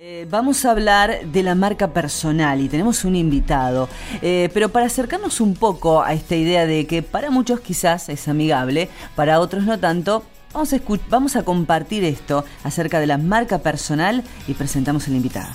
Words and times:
Eh, 0.00 0.28
vamos 0.30 0.64
a 0.64 0.70
hablar 0.70 1.26
de 1.26 1.42
la 1.42 1.56
marca 1.56 1.88
personal 1.88 2.60
y 2.60 2.68
tenemos 2.68 3.04
un 3.04 3.16
invitado, 3.16 3.88
eh, 4.22 4.48
pero 4.54 4.68
para 4.68 4.86
acercarnos 4.86 5.40
un 5.40 5.56
poco 5.56 6.04
a 6.04 6.12
esta 6.12 6.36
idea 6.36 6.66
de 6.66 6.86
que 6.86 7.02
para 7.02 7.30
muchos 7.30 7.58
quizás 7.58 8.08
es 8.08 8.28
amigable, 8.28 8.90
para 9.16 9.40
otros 9.40 9.64
no 9.64 9.80
tanto, 9.80 10.22
vamos 10.52 10.72
a, 10.72 10.78
vamos 11.08 11.34
a 11.34 11.42
compartir 11.42 12.04
esto 12.04 12.44
acerca 12.62 13.00
de 13.00 13.08
la 13.08 13.18
marca 13.18 13.58
personal 13.58 14.22
y 14.46 14.54
presentamos 14.54 15.08
al 15.08 15.16
invitado. 15.16 15.50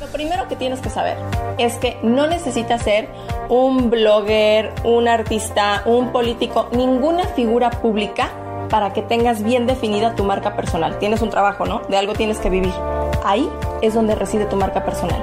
Lo 0.00 0.08
primero 0.08 0.48
que 0.48 0.56
tienes 0.56 0.80
que 0.80 0.90
saber 0.90 1.16
es 1.58 1.76
que 1.76 1.96
no 2.02 2.26
necesitas 2.26 2.82
ser 2.82 3.08
un 3.48 3.88
blogger, 3.88 4.72
un 4.82 5.06
artista, 5.06 5.84
un 5.86 6.10
político, 6.10 6.70
ninguna 6.72 7.22
figura 7.22 7.70
pública 7.70 8.32
para 8.68 8.92
que 8.92 9.02
tengas 9.02 9.42
bien 9.42 9.66
definida 9.66 10.14
tu 10.14 10.24
marca 10.24 10.56
personal. 10.56 10.98
Tienes 10.98 11.22
un 11.22 11.30
trabajo, 11.30 11.66
¿no? 11.66 11.82
De 11.88 11.96
algo 11.96 12.12
tienes 12.12 12.38
que 12.38 12.50
vivir. 12.50 12.72
Ahí 13.24 13.48
es 13.82 13.94
donde 13.94 14.14
reside 14.14 14.46
tu 14.46 14.56
marca 14.56 14.84
personal. 14.84 15.22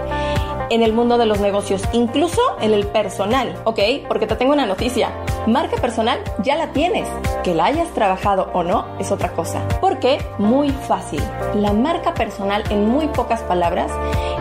En 0.72 0.82
el 0.82 0.94
mundo 0.94 1.20
de 1.20 1.28
los 1.28 1.40
negocios, 1.40 1.84
incluso 1.94 2.42
en 2.60 2.74
el 2.74 2.88
personal, 2.88 3.56
¿ok? 3.66 3.80
Porque 4.08 4.26
te 4.26 4.36
tengo 4.36 4.54
una 4.54 4.66
noticia. 4.66 5.12
Marca 5.46 5.78
personal 5.78 6.20
ya 6.40 6.56
la 6.56 6.72
tienes. 6.72 7.08
Que 7.44 7.54
la 7.54 7.66
hayas 7.66 7.90
trabajado 7.90 8.50
o 8.54 8.64
no 8.64 8.88
es 9.00 9.12
otra 9.12 9.32
cosa. 9.34 9.62
Porque 9.80 10.18
muy 10.40 10.72
fácil. 10.72 11.22
La 11.54 11.72
marca 11.72 12.16
personal, 12.16 12.64
en 12.72 12.90
muy 12.90 13.08
pocas 13.08 13.42
palabras, 13.44 13.92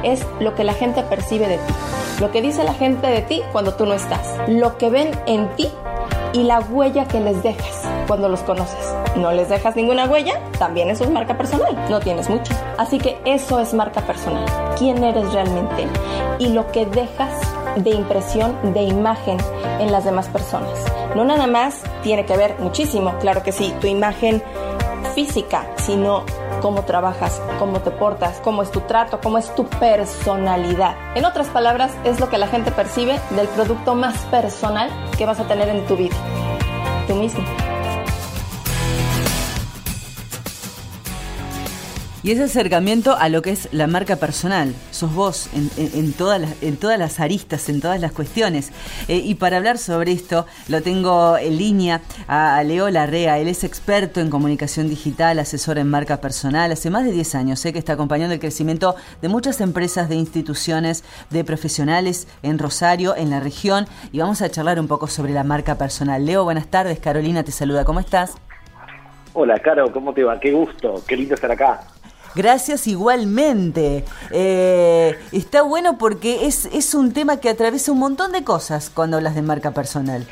es 0.03 0.27
lo 0.41 0.55
que 0.55 0.65
la 0.65 0.73
gente 0.73 1.03
percibe 1.03 1.47
de 1.47 1.59
ti. 1.59 1.75
Lo 2.21 2.31
que 2.31 2.41
dice 2.41 2.65
la 2.65 2.75
gente 2.75 3.07
de 3.07 3.21
ti 3.21 3.43
cuando 3.53 3.75
tú 3.75 3.85
no 3.85 3.93
estás. 3.93 4.35
Lo 4.49 4.79
que 4.79 4.89
ven 4.89 5.11
en 5.27 5.49
ti 5.57 5.69
y 6.35 6.43
la 6.43 6.61
huella 6.61 7.07
que 7.07 7.21
les 7.21 7.43
dejas 7.43 7.89
cuando 8.07 8.29
los 8.29 8.41
conoces. 8.41 8.95
No 9.17 9.33
les 9.33 9.49
dejas 9.49 9.77
ninguna 9.77 10.07
huella, 10.07 10.41
también 10.59 10.91
eso 10.91 11.05
es 11.05 11.11
marca 11.11 11.39
personal, 11.39 11.79
no 11.89 12.01
tienes 12.01 12.29
mucho. 12.29 12.53
Así 12.77 12.99
que 12.99 13.19
eso 13.25 13.61
es 13.61 13.73
marca 13.73 14.03
personal, 14.03 14.45
quién 14.77 15.03
eres 15.03 15.33
realmente 15.33 15.87
y 16.39 16.49
lo 16.49 16.71
que 16.73 16.85
dejas 16.85 17.33
de 17.77 17.91
impresión, 17.91 18.75
de 18.75 18.83
imagen 18.83 19.39
en 19.79 19.93
las 19.93 20.05
demás 20.05 20.29
personas. 20.29 20.85
No 21.15 21.25
nada 21.25 21.47
más 21.47 21.81
tiene 22.03 22.27
que 22.27 22.37
ver 22.37 22.57
muchísimo, 22.59 23.15
claro 23.21 23.43
que 23.43 23.53
sí, 23.53 23.73
tu 23.81 23.87
imagen 23.87 24.43
física, 25.15 25.67
sino 25.77 26.25
cómo 26.65 26.85
trabajas, 26.85 27.43
cómo 27.59 27.81
te 27.81 27.91
portas, 27.91 28.41
cómo 28.43 28.63
es 28.63 28.71
tu 28.71 28.81
trato, 28.81 29.21
cómo 29.23 29.37
es 29.37 29.55
tu 29.55 29.67
personalidad. 29.67 30.97
En 31.15 31.27
otras 31.27 31.49
palabras, 31.49 31.93
es 32.05 32.21
lo 32.21 32.31
que 32.31 32.39
la 32.39 32.47
gente 32.47 32.71
percibe 32.71 33.21
del 33.37 33.49
producto 33.49 33.95
más 33.95 34.17
personal 34.31 34.89
que 35.19 35.27
vas 35.27 35.39
a 35.41 35.47
tener 35.47 35.69
en 35.69 35.85
tu 35.85 35.95
vida. 35.95 36.17
Tú 37.07 37.17
mismo. 37.17 37.45
Y 42.25 42.31
ese 42.31 42.45
acercamiento 42.45 43.15
a 43.19 43.29
lo 43.29 43.43
que 43.43 43.51
es 43.51 43.69
la 43.71 43.87
marca 43.87 44.17
personal, 44.17 44.75
sos 44.91 45.15
vos 45.15 45.51
en, 45.77 46.15
todas, 46.15 46.41
las, 46.41 46.63
en 46.63 46.79
todas 46.79 46.99
las 46.99 47.21
aristas, 47.21 47.69
en 47.69 47.83
todas 47.83 48.01
las 48.01 48.13
cuestiones. 48.13 48.73
Eh, 49.09 49.19
y 49.19 49.35
para 49.35 49.59
hablar 49.59 49.77
sobre 49.77 50.13
esto, 50.13 50.47
lo 50.69 50.81
tengo 50.81 51.37
en 51.37 51.59
línea 51.59 52.01
a, 52.27 52.63
Leo 52.63 52.89
Larrea. 52.89 53.39
Él 53.41 53.49
es 53.49 53.63
experto 53.63 54.21
en 54.21 54.31
comunicación 54.31 54.89
digital, 54.89 55.39
asesor 55.39 55.77
en 55.77 55.91
marca 55.91 56.23
personal. 56.23 56.73
Hace 56.73 56.89
más 56.89 57.05
de 57.05 57.13
10 57.13 57.35
años 57.35 57.61
sé 57.61 57.75
que 57.75 57.79
está 57.79 57.93
acompañando 57.93 58.33
el 58.33 58.41
crecimiento 58.41 58.97
de 59.21 59.29
muchas 59.29 59.61
empresas, 59.61 60.09
de 60.09 60.15
instituciones, 60.15 61.05
de 61.29 61.45
profesionales 61.45 62.27
en 62.43 62.59
Rosario, 62.59 63.15
en 63.17 63.29
la 63.29 63.41
región. 63.41 63.85
Y 64.13 64.21
vamos 64.21 64.41
a 64.41 64.51
charlar 64.51 64.81
un 64.81 64.89
poco 64.89 65.09
sobre 65.09 65.35
la 65.35 65.45
marca 65.45 65.77
personal. 65.77 66.25
Leo, 66.25 66.45
buenas 66.45 66.69
tardes. 66.69 67.01
Carolina 67.01 67.43
te 67.43 67.53
saluda. 67.53 67.85
¿Cómo 67.85 68.01
estás? 68.01 68.35
Hola, 69.35 69.59
Caro, 69.59 69.93
¿cómo 69.93 70.15
te 70.15 70.25
va? 70.25 70.41
Qué 70.41 70.53
gusto, 70.53 71.03
qué 71.07 71.19
lindo 71.19 71.35
estar 71.35 71.51
acá. 71.51 71.94
Gracias 72.35 72.87
igualmente. 72.87 74.05
Eh, 74.33 75.17
está 75.33 75.63
bueno 75.63 75.99
porque 75.99 76.47
es, 76.47 76.67
es 76.67 76.95
un 76.95 77.13
tema 77.13 77.41
que 77.41 77.49
atraviesa 77.49 77.93
un 77.93 77.99
montón 77.99 78.33
de 78.33 78.43
cosas 78.43 78.91
cuando 78.91 79.17
hablas 79.17 79.35
de 79.35 79.43
marca 79.43 79.71
personal. 79.71 80.27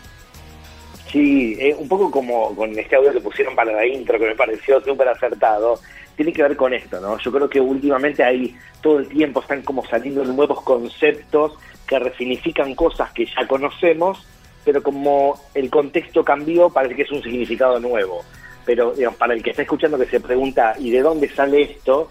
Sí, 1.11 1.57
eh, 1.61 1.77
un 1.79 1.89
poco 1.89 2.11
como 2.11 2.55
con 2.57 2.77
este 2.79 2.97
audio 2.97 3.13
que 3.13 3.21
pusieron 3.21 3.55
para 3.55 3.73
la 3.73 3.87
intro, 3.87 4.19
que 4.19 4.27
me 4.27 4.35
pareció 4.35 4.81
súper 4.83 5.09
acertado, 5.09 5.79
tiene 6.17 6.33
que 6.33 6.43
ver 6.43 6.57
con 6.57 6.73
esto, 6.73 7.01
¿no? 7.01 7.19
Yo 7.19 7.31
creo 7.31 7.49
que 7.49 7.61
últimamente 7.61 8.25
ahí 8.25 8.57
todo 8.81 8.99
el 8.99 9.09
tiempo 9.09 9.41
están 9.41 9.63
como 9.63 9.85
saliendo 9.85 10.25
nuevos 10.25 10.63
conceptos 10.63 11.53
que 11.87 11.99
resignifican 11.99 12.75
cosas 12.75 13.13
que 13.13 13.27
ya 13.27 13.47
conocemos, 13.47 14.27
pero 14.65 14.83
como 14.83 15.39
el 15.55 15.69
contexto 15.69 16.25
cambió, 16.25 16.71
parece 16.71 16.95
que 16.95 17.03
es 17.03 17.13
un 17.13 17.23
significado 17.23 17.79
nuevo 17.79 18.25
pero 18.65 18.93
digamos, 18.93 19.19
para 19.19 19.35
el 19.35 19.43
que 19.43 19.51
está 19.51 19.63
escuchando 19.63 19.99
que 19.99 20.07
se 20.07 20.21
pregunta, 20.21 20.75
¿y 20.79 20.91
de 20.91 21.03
dónde 21.03 21.29
sale 21.29 21.63
esto? 21.63 22.11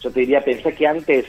Yo 0.00 0.10
te 0.10 0.20
diría, 0.20 0.40
pensé 0.40 0.74
que 0.74 0.86
antes, 0.86 1.26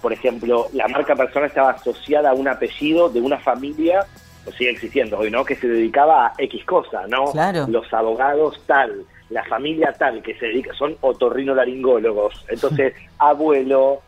por 0.00 0.12
ejemplo, 0.12 0.68
la 0.72 0.88
marca 0.88 1.14
personal 1.14 1.48
estaba 1.48 1.70
asociada 1.70 2.30
a 2.30 2.34
un 2.34 2.48
apellido 2.48 3.08
de 3.08 3.20
una 3.20 3.38
familia, 3.38 4.06
o 4.46 4.52
sigue 4.52 4.70
existiendo 4.70 5.18
hoy, 5.18 5.30
¿no? 5.30 5.44
Que 5.44 5.56
se 5.56 5.68
dedicaba 5.68 6.26
a 6.26 6.32
X 6.38 6.64
cosa, 6.64 7.06
¿no? 7.06 7.32
Claro. 7.32 7.66
Los 7.68 7.92
abogados 7.92 8.60
tal, 8.66 9.04
la 9.30 9.44
familia 9.44 9.94
tal, 9.98 10.22
que 10.22 10.34
se 10.34 10.46
dedica, 10.46 10.74
son 10.74 10.96
otorrinolaringólogos. 11.00 12.44
Entonces, 12.48 12.94
abuelo, 13.18 14.00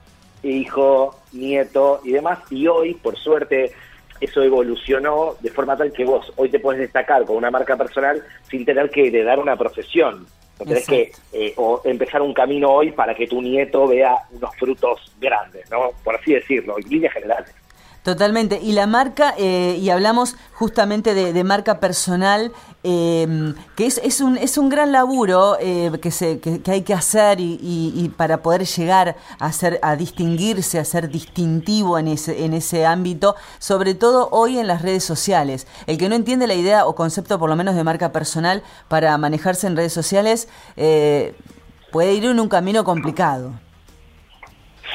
hijo, 0.43 1.15
nieto 1.33 2.00
y 2.04 2.12
demás. 2.12 2.38
Y 2.50 2.66
hoy, 2.66 2.94
por 2.94 3.16
suerte, 3.16 3.72
eso 4.21 4.43
evolucionó 4.43 5.37
de 5.41 5.50
forma 5.50 5.77
tal 5.77 5.93
que 5.93 6.04
vos 6.04 6.32
hoy 6.37 6.49
te 6.49 6.59
puedes 6.59 6.81
destacar 6.81 7.25
con 7.25 7.37
una 7.37 7.50
marca 7.50 7.77
personal 7.77 8.22
sin 8.49 8.65
tener 8.65 8.91
que 8.91 9.09
heredar 9.09 9.38
una 9.38 9.56
profesión. 9.56 10.27
No 10.59 10.65
tenés 10.65 10.87
que 10.87 11.12
eh, 11.32 11.53
o 11.56 11.82
empezar 11.84 12.22
un 12.22 12.32
camino 12.32 12.71
hoy 12.71 12.91
para 12.93 13.15
que 13.15 13.27
tu 13.27 13.43
nieto 13.43 13.87
vea 13.87 14.16
unos 14.31 14.56
frutos 14.56 15.12
grandes, 15.21 15.71
¿no? 15.71 15.91
Por 16.03 16.15
así 16.15 16.32
decirlo, 16.32 16.78
en 16.78 16.88
líneas 16.88 17.12
generales. 17.12 17.54
Totalmente. 18.06 18.60
Y 18.62 18.70
la 18.70 18.86
marca, 18.86 19.34
eh, 19.36 19.80
y 19.80 19.90
hablamos 19.90 20.36
justamente 20.52 21.12
de, 21.12 21.42
marca 21.42 21.80
personal, 21.80 22.52
em, 22.84 23.56
que 23.74 23.86
es, 23.86 23.98
es, 23.98 24.20
un, 24.20 24.36
es 24.36 24.58
un 24.58 24.68
gran 24.68 24.92
laburo 24.92 25.56
eh, 25.60 25.90
que, 26.00 26.12
se, 26.12 26.38
que, 26.38 26.60
hay 26.70 26.82
que 26.82 26.94
hacer 26.94 27.38
y, 27.40 28.12
para 28.16 28.42
poder 28.42 28.64
llegar 28.64 29.16
a, 29.40 29.50
ser, 29.50 29.80
a 29.82 29.96
distinguirse, 29.96 30.78
a 30.78 30.84
ser 30.84 31.08
distintivo 31.08 31.98
en 31.98 32.06
ese, 32.06 32.44
en 32.44 32.54
ese 32.54 32.86
ámbito, 32.86 33.34
sobre 33.58 33.96
todo 33.96 34.28
hoy 34.30 34.60
en 34.60 34.68
las 34.68 34.82
redes 34.82 35.02
sociales. 35.02 35.66
El 35.88 35.98
que 35.98 36.08
no 36.08 36.14
entiende 36.14 36.46
la 36.46 36.54
idea 36.54 36.86
o 36.86 36.94
concepto 36.94 37.40
por 37.40 37.50
lo 37.50 37.56
menos 37.56 37.74
de 37.74 37.82
marca 37.82 38.12
personal 38.12 38.62
para 38.86 39.18
manejarse 39.18 39.66
en 39.66 39.76
redes 39.76 39.92
sociales 39.92 40.48
eh, 40.76 41.34
puede 41.90 42.14
ir 42.14 42.24
en 42.26 42.38
un 42.38 42.48
camino 42.48 42.84
complicado. 42.84 43.50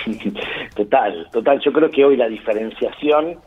Total, 0.76 1.28
total. 1.32 1.60
Yo 1.60 1.74
creo 1.74 1.90
que 1.90 2.06
hoy 2.06 2.18
la 2.18 2.28
diferenciación 2.28 3.38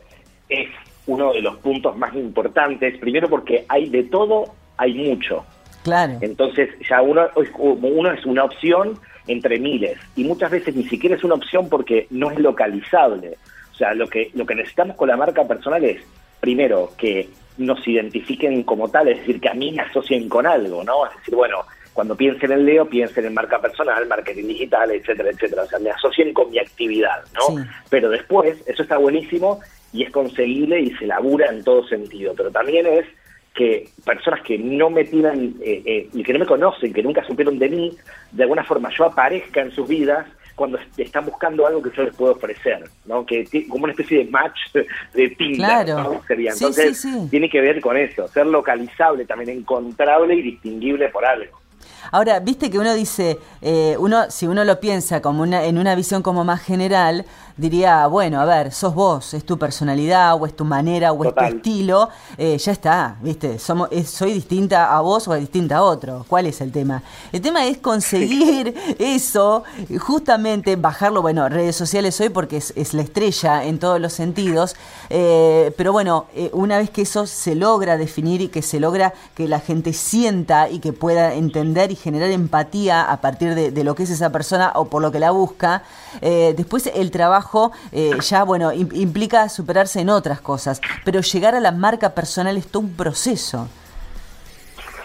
es 0.49 0.69
uno 1.07 1.33
de 1.33 1.41
los 1.41 1.57
puntos 1.57 1.97
más 1.97 2.13
importantes. 2.15 2.97
Primero 2.99 3.29
porque 3.29 3.65
hay 3.67 3.89
de 3.89 4.03
todo, 4.03 4.45
hay 4.77 4.93
mucho. 4.93 5.45
Claro. 5.83 6.17
Entonces 6.21 6.69
ya 6.87 7.01
uno, 7.01 7.27
uno 7.57 8.11
es 8.11 8.25
una 8.25 8.43
opción 8.43 8.99
entre 9.27 9.59
miles 9.59 9.97
y 10.15 10.23
muchas 10.23 10.51
veces 10.51 10.75
ni 10.75 10.83
siquiera 10.83 11.15
es 11.15 11.23
una 11.23 11.35
opción 11.35 11.69
porque 11.69 12.07
no 12.09 12.31
es 12.31 12.39
localizable. 12.39 13.37
O 13.71 13.75
sea, 13.75 13.93
lo 13.93 14.07
que, 14.07 14.31
lo 14.33 14.45
que 14.45 14.55
necesitamos 14.55 14.95
con 14.95 15.09
la 15.09 15.17
marca 15.17 15.45
personal 15.47 15.83
es, 15.83 16.01
primero, 16.39 16.91
que 16.97 17.29
nos 17.57 17.85
identifiquen 17.87 18.63
como 18.63 18.89
tal, 18.89 19.09
es 19.09 19.19
decir, 19.19 19.39
que 19.39 19.49
a 19.49 19.53
mí 19.53 19.71
me 19.71 19.81
asocien 19.81 20.29
con 20.29 20.45
algo, 20.45 20.83
¿no? 20.83 21.05
Es 21.05 21.15
decir, 21.17 21.35
bueno, 21.35 21.57
cuando 21.95 22.17
piensen 22.17 22.51
en 22.51 22.65
Leo, 22.65 22.89
piensen 22.89 23.23
en 23.23 23.33
marca 23.33 23.61
personal, 23.61 24.05
marketing 24.05 24.47
digital, 24.47 24.91
etcétera, 24.91 25.29
etcétera. 25.29 25.63
O 25.63 25.65
sea, 25.65 25.79
me 25.79 25.91
asocien 25.91 26.33
con 26.33 26.51
mi 26.51 26.59
actividad, 26.59 27.23
¿no? 27.33 27.65
Pero 27.89 28.09
después, 28.09 28.61
eso 28.67 28.83
está 28.83 28.97
buenísimo 28.97 29.61
y 29.93 30.03
es 30.03 30.11
conseguible 30.11 30.81
y 30.81 30.91
se 30.97 31.07
labura 31.07 31.49
en 31.49 31.63
todo 31.63 31.87
sentido. 31.87 32.33
Pero 32.35 32.51
también 32.51 32.85
es 32.85 33.05
que 33.53 33.87
personas 34.03 34.41
que 34.41 34.57
no 34.57 34.89
me 34.89 35.05
tiran 35.05 35.55
eh, 35.63 35.81
eh, 35.85 36.09
y 36.11 36.21
que 36.21 36.33
no 36.33 36.39
me 36.39 36.45
conocen, 36.45 36.91
que 36.91 37.01
nunca 37.01 37.25
supieron 37.25 37.57
de 37.57 37.69
mí, 37.69 37.97
de 38.33 38.43
alguna 38.43 38.65
forma 38.65 38.89
yo 38.95 39.05
aparezca 39.05 39.61
en 39.61 39.71
sus 39.71 39.87
vidas 39.87 40.27
cuando 40.53 40.77
están 40.97 41.25
buscando 41.25 41.65
algo 41.65 41.81
que 41.81 41.91
yo 41.95 42.03
les 42.03 42.13
puedo 42.13 42.33
ofrecer, 42.33 42.83
¿no? 43.05 43.25
Que 43.25 43.45
como 43.69 43.85
una 43.85 43.93
especie 43.93 44.25
de 44.25 44.31
match 44.31 44.57
de 44.73 45.29
Tinder, 45.29 45.85
claro. 45.85 46.21
Sería. 46.27 46.51
Entonces, 46.51 47.07
tiene 47.29 47.49
que 47.49 47.61
ver 47.61 47.79
con 47.79 47.95
eso, 47.95 48.27
ser 48.27 48.47
localizable, 48.47 49.23
también 49.23 49.59
encontrable 49.59 50.35
y 50.35 50.41
distinguible 50.41 51.07
por 51.07 51.23
algo. 51.23 51.64
Ahora, 52.11 52.39
viste 52.39 52.69
que 52.69 52.79
uno 52.79 52.93
dice, 52.93 53.39
eh, 53.61 53.95
uno 53.99 54.29
si 54.29 54.47
uno 54.47 54.63
lo 54.63 54.79
piensa 54.79 55.21
como 55.21 55.43
una, 55.43 55.65
en 55.65 55.77
una 55.77 55.95
visión 55.95 56.21
como 56.21 56.43
más 56.43 56.61
general, 56.61 57.25
diría, 57.57 58.07
bueno, 58.07 58.41
a 58.41 58.45
ver, 58.45 58.71
sos 58.71 58.93
vos, 58.93 59.33
es 59.33 59.45
tu 59.45 59.57
personalidad, 59.57 60.35
o 60.35 60.45
es 60.45 60.55
tu 60.55 60.65
manera, 60.65 61.11
o 61.13 61.23
es 61.23 61.33
tu 61.33 61.41
estilo, 61.41 62.09
eh, 62.37 62.57
ya 62.57 62.71
está, 62.71 63.17
viste, 63.21 63.59
somos, 63.59 63.89
soy 64.05 64.33
distinta 64.33 64.95
a 64.95 65.01
vos 65.01 65.27
o 65.27 65.33
distinta 65.35 65.77
a 65.77 65.83
otro. 65.83 66.25
¿Cuál 66.27 66.47
es 66.47 66.61
el 66.61 66.71
tema? 66.71 67.01
El 67.31 67.41
tema 67.41 67.65
es 67.65 67.77
conseguir 67.77 68.75
eso, 68.99 69.63
justamente 69.99 70.75
bajarlo, 70.75 71.21
bueno, 71.21 71.47
redes 71.47 71.75
sociales 71.75 72.19
hoy 72.19 72.29
porque 72.29 72.57
es, 72.57 72.93
la 72.93 73.01
estrella 73.01 73.63
en 73.63 73.79
todos 73.79 73.99
los 73.99 74.13
sentidos, 74.13 74.75
eh, 75.09 75.73
pero 75.77 75.91
bueno, 75.91 76.25
una 76.51 76.77
vez 76.77 76.89
que 76.89 77.01
eso 77.03 77.25
se 77.25 77.55
logra 77.55 77.97
definir 77.97 78.41
y 78.41 78.47
que 78.49 78.61
se 78.61 78.79
logra 78.79 79.13
que 79.33 79.47
la 79.47 79.59
gente 79.59 79.93
sienta 79.93 80.69
y 80.69 80.79
que 80.79 80.93
pueda 80.93 81.33
entender 81.33 81.91
y 81.91 81.95
generar 81.95 82.29
empatía 82.31 83.03
a 83.03 83.21
partir 83.21 83.55
de, 83.55 83.83
lo 83.83 83.95
que 83.95 84.03
es 84.03 84.09
esa 84.09 84.31
persona 84.31 84.71
o 84.75 84.85
por 84.85 85.01
lo 85.01 85.11
que 85.11 85.19
la 85.19 85.31
busca, 85.31 85.83
eh, 86.21 86.53
después 86.57 86.89
el 86.93 87.11
trabajo 87.11 87.44
eh, 87.91 88.11
ya, 88.21 88.43
bueno, 88.43 88.73
implica 88.73 89.47
superarse 89.49 90.01
en 90.01 90.09
otras 90.09 90.41
cosas, 90.41 90.81
pero 91.03 91.21
llegar 91.21 91.55
a 91.55 91.59
la 91.59 91.71
marca 91.71 92.13
personal 92.13 92.57
es 92.57 92.67
todo 92.67 92.83
un 92.83 92.93
proceso. 92.93 93.67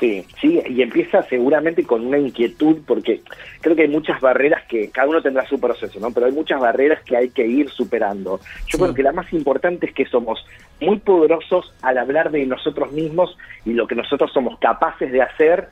Sí, 0.00 0.24
sí, 0.40 0.62
y 0.66 0.80
empieza 0.80 1.22
seguramente 1.24 1.84
con 1.84 2.06
una 2.06 2.16
inquietud, 2.16 2.78
porque 2.86 3.20
creo 3.60 3.76
que 3.76 3.82
hay 3.82 3.88
muchas 3.88 4.18
barreras 4.18 4.64
que 4.66 4.88
cada 4.88 5.06
uno 5.06 5.20
tendrá 5.20 5.46
su 5.46 5.60
proceso, 5.60 6.00
¿no? 6.00 6.10
Pero 6.10 6.24
hay 6.24 6.32
muchas 6.32 6.58
barreras 6.58 7.02
que 7.04 7.18
hay 7.18 7.28
que 7.28 7.46
ir 7.46 7.68
superando. 7.68 8.40
Yo 8.66 8.78
creo 8.78 8.94
que 8.94 9.02
la 9.02 9.12
más 9.12 9.30
importante 9.34 9.84
es 9.84 9.92
que 9.92 10.06
somos 10.06 10.42
muy 10.80 10.98
poderosos 11.00 11.74
al 11.82 11.98
hablar 11.98 12.30
de 12.30 12.46
nosotros 12.46 12.92
mismos 12.92 13.36
y 13.66 13.74
lo 13.74 13.86
que 13.86 13.94
nosotros 13.94 14.32
somos 14.32 14.58
capaces 14.58 15.12
de 15.12 15.20
hacer, 15.20 15.68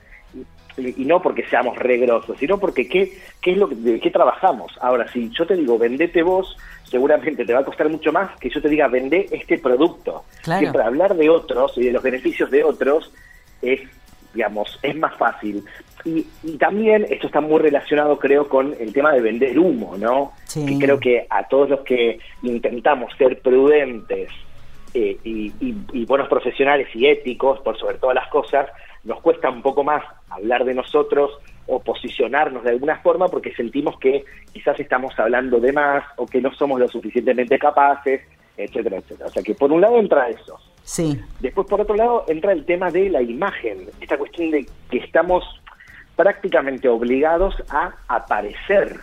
y, 0.78 1.04
no 1.04 1.20
porque 1.20 1.44
seamos 1.46 1.76
regrosos, 1.76 2.38
sino 2.38 2.58
porque 2.58 2.88
qué, 2.88 3.12
qué 3.40 3.52
es 3.52 3.58
lo 3.58 3.68
que, 3.68 3.74
de 3.74 4.00
qué 4.00 4.10
trabajamos. 4.10 4.72
Ahora, 4.80 5.06
si 5.12 5.30
yo 5.30 5.46
te 5.46 5.56
digo, 5.56 5.78
vendete 5.78 6.22
vos, 6.22 6.56
seguramente 6.84 7.44
te 7.44 7.52
va 7.52 7.60
a 7.60 7.64
costar 7.64 7.88
mucho 7.88 8.12
más 8.12 8.36
que 8.38 8.50
yo 8.50 8.60
te 8.60 8.68
diga, 8.68 8.88
vende 8.88 9.26
este 9.30 9.58
producto. 9.58 10.24
Siempre 10.42 10.82
hablar 10.82 11.16
de 11.16 11.28
otros 11.28 11.76
y 11.76 11.84
de 11.84 11.92
los 11.92 12.02
beneficios 12.02 12.50
de 12.50 12.64
otros 12.64 13.12
es 13.62 13.80
digamos, 14.34 14.78
es 14.82 14.96
más 14.96 15.16
fácil. 15.16 15.64
Y, 16.04 16.24
también 16.58 17.06
esto 17.10 17.26
está 17.26 17.40
muy 17.40 17.58
relacionado, 17.58 18.18
creo, 18.18 18.48
con 18.48 18.74
el 18.78 18.92
tema 18.92 19.12
de 19.12 19.20
vender 19.20 19.58
humo, 19.58 19.96
¿no? 19.98 20.32
Que 20.52 20.78
creo 20.78 20.98
que 21.00 21.26
a 21.28 21.46
todos 21.48 21.68
los 21.68 21.80
que 21.80 22.18
intentamos 22.42 23.12
ser 23.16 23.40
prudentes 23.40 24.30
eh, 24.94 25.18
y, 25.24 26.04
buenos 26.06 26.28
profesionales 26.28 26.88
y 26.94 27.06
éticos, 27.06 27.60
por 27.60 27.78
sobre 27.78 27.98
todas 27.98 28.14
las 28.14 28.28
cosas, 28.28 28.68
nos 29.04 29.20
cuesta 29.20 29.50
un 29.50 29.62
poco 29.62 29.84
más 29.84 30.02
hablar 30.30 30.64
de 30.64 30.74
nosotros 30.74 31.30
o 31.66 31.80
posicionarnos 31.80 32.64
de 32.64 32.70
alguna 32.70 32.98
forma 32.98 33.28
porque 33.28 33.54
sentimos 33.54 33.98
que 33.98 34.24
quizás 34.52 34.78
estamos 34.80 35.18
hablando 35.18 35.60
de 35.60 35.72
más 35.72 36.04
o 36.16 36.26
que 36.26 36.40
no 36.40 36.52
somos 36.54 36.80
lo 36.80 36.88
suficientemente 36.88 37.58
capaces, 37.58 38.22
etcétera, 38.56 38.98
etcétera. 38.98 39.28
O 39.28 39.32
sea 39.32 39.42
que 39.42 39.54
por 39.54 39.70
un 39.72 39.80
lado 39.80 39.98
entra 39.98 40.28
eso. 40.28 40.58
Sí. 40.82 41.20
Después, 41.40 41.66
por 41.66 41.80
otro 41.80 41.94
lado, 41.94 42.24
entra 42.28 42.52
el 42.52 42.64
tema 42.64 42.90
de 42.90 43.10
la 43.10 43.20
imagen, 43.20 43.88
esta 44.00 44.16
cuestión 44.16 44.50
de 44.50 44.66
que 44.90 44.98
estamos 44.98 45.44
prácticamente 46.16 46.88
obligados 46.88 47.54
a 47.68 47.92
aparecer, 48.08 48.98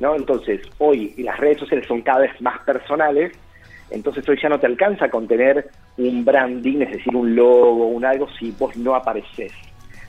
¿no? 0.00 0.16
Entonces, 0.16 0.60
hoy 0.78 1.14
las 1.18 1.38
redes 1.38 1.58
sociales 1.58 1.86
son 1.86 2.02
cada 2.02 2.20
vez 2.20 2.40
más 2.40 2.58
personales, 2.64 3.32
entonces 3.94 4.28
hoy 4.28 4.38
ya 4.42 4.48
no 4.48 4.58
te 4.58 4.66
alcanza 4.66 5.08
con 5.08 5.26
tener 5.26 5.70
un 5.96 6.24
branding, 6.24 6.82
es 6.82 6.92
decir, 6.92 7.14
un 7.14 7.34
logo, 7.34 7.86
un 7.88 8.04
algo, 8.04 8.28
si 8.38 8.50
vos 8.50 8.76
no 8.76 8.94
apareces. 8.94 9.52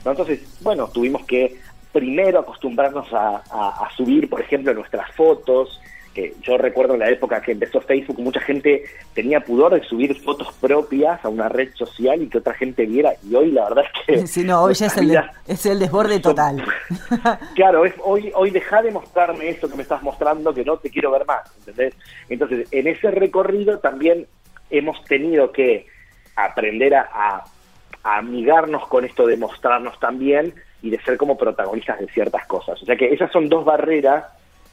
¿no? 0.04 0.10
Entonces, 0.10 0.58
bueno, 0.62 0.88
tuvimos 0.88 1.24
que 1.24 1.56
primero 1.92 2.40
acostumbrarnos 2.40 3.12
a, 3.12 3.36
a 3.50 3.88
subir, 3.96 4.28
por 4.28 4.40
ejemplo, 4.40 4.74
nuestras 4.74 5.10
fotos, 5.14 5.80
yo 6.42 6.56
recuerdo 6.56 6.94
en 6.94 7.00
la 7.00 7.10
época 7.10 7.40
que 7.42 7.52
empezó 7.52 7.80
Facebook, 7.80 8.18
mucha 8.18 8.40
gente 8.40 8.84
tenía 9.14 9.40
pudor 9.40 9.74
de 9.74 9.86
subir 9.86 10.14
fotos 10.22 10.52
propias 10.60 11.24
a 11.24 11.28
una 11.28 11.48
red 11.48 11.74
social 11.74 12.22
y 12.22 12.28
que 12.28 12.38
otra 12.38 12.54
gente 12.54 12.86
viera, 12.86 13.12
y 13.22 13.34
hoy 13.34 13.50
la 13.52 13.68
verdad 13.68 13.84
es 13.84 14.06
que... 14.06 14.26
Sí, 14.26 14.44
no, 14.44 14.62
hoy 14.62 14.74
ya 14.74 14.86
es 14.86 14.96
el, 14.96 15.18
es 15.46 15.66
el 15.66 15.78
desborde 15.78 16.20
total. 16.20 16.64
claro, 17.54 17.84
es, 17.84 17.94
hoy, 18.02 18.32
hoy 18.34 18.50
deja 18.50 18.82
de 18.82 18.90
mostrarme 18.90 19.48
esto 19.48 19.68
que 19.68 19.76
me 19.76 19.82
estás 19.82 20.02
mostrando, 20.02 20.54
que 20.54 20.64
no 20.64 20.76
te 20.78 20.90
quiero 20.90 21.10
ver 21.10 21.26
más, 21.26 21.50
¿entendés? 21.58 21.94
Entonces, 22.28 22.68
en 22.70 22.86
ese 22.86 23.10
recorrido 23.10 23.78
también 23.78 24.26
hemos 24.70 25.02
tenido 25.04 25.52
que 25.52 25.86
aprender 26.34 26.94
a, 26.94 27.08
a, 27.12 27.44
a 28.02 28.18
amigarnos 28.18 28.86
con 28.88 29.04
esto 29.04 29.26
de 29.26 29.36
mostrarnos 29.36 29.98
también 30.00 30.54
y 30.82 30.90
de 30.90 31.00
ser 31.02 31.16
como 31.16 31.36
protagonistas 31.36 31.98
de 31.98 32.06
ciertas 32.08 32.46
cosas. 32.46 32.80
O 32.82 32.86
sea 32.86 32.96
que 32.96 33.12
esas 33.12 33.30
son 33.32 33.48
dos 33.48 33.64
barreras 33.64 34.24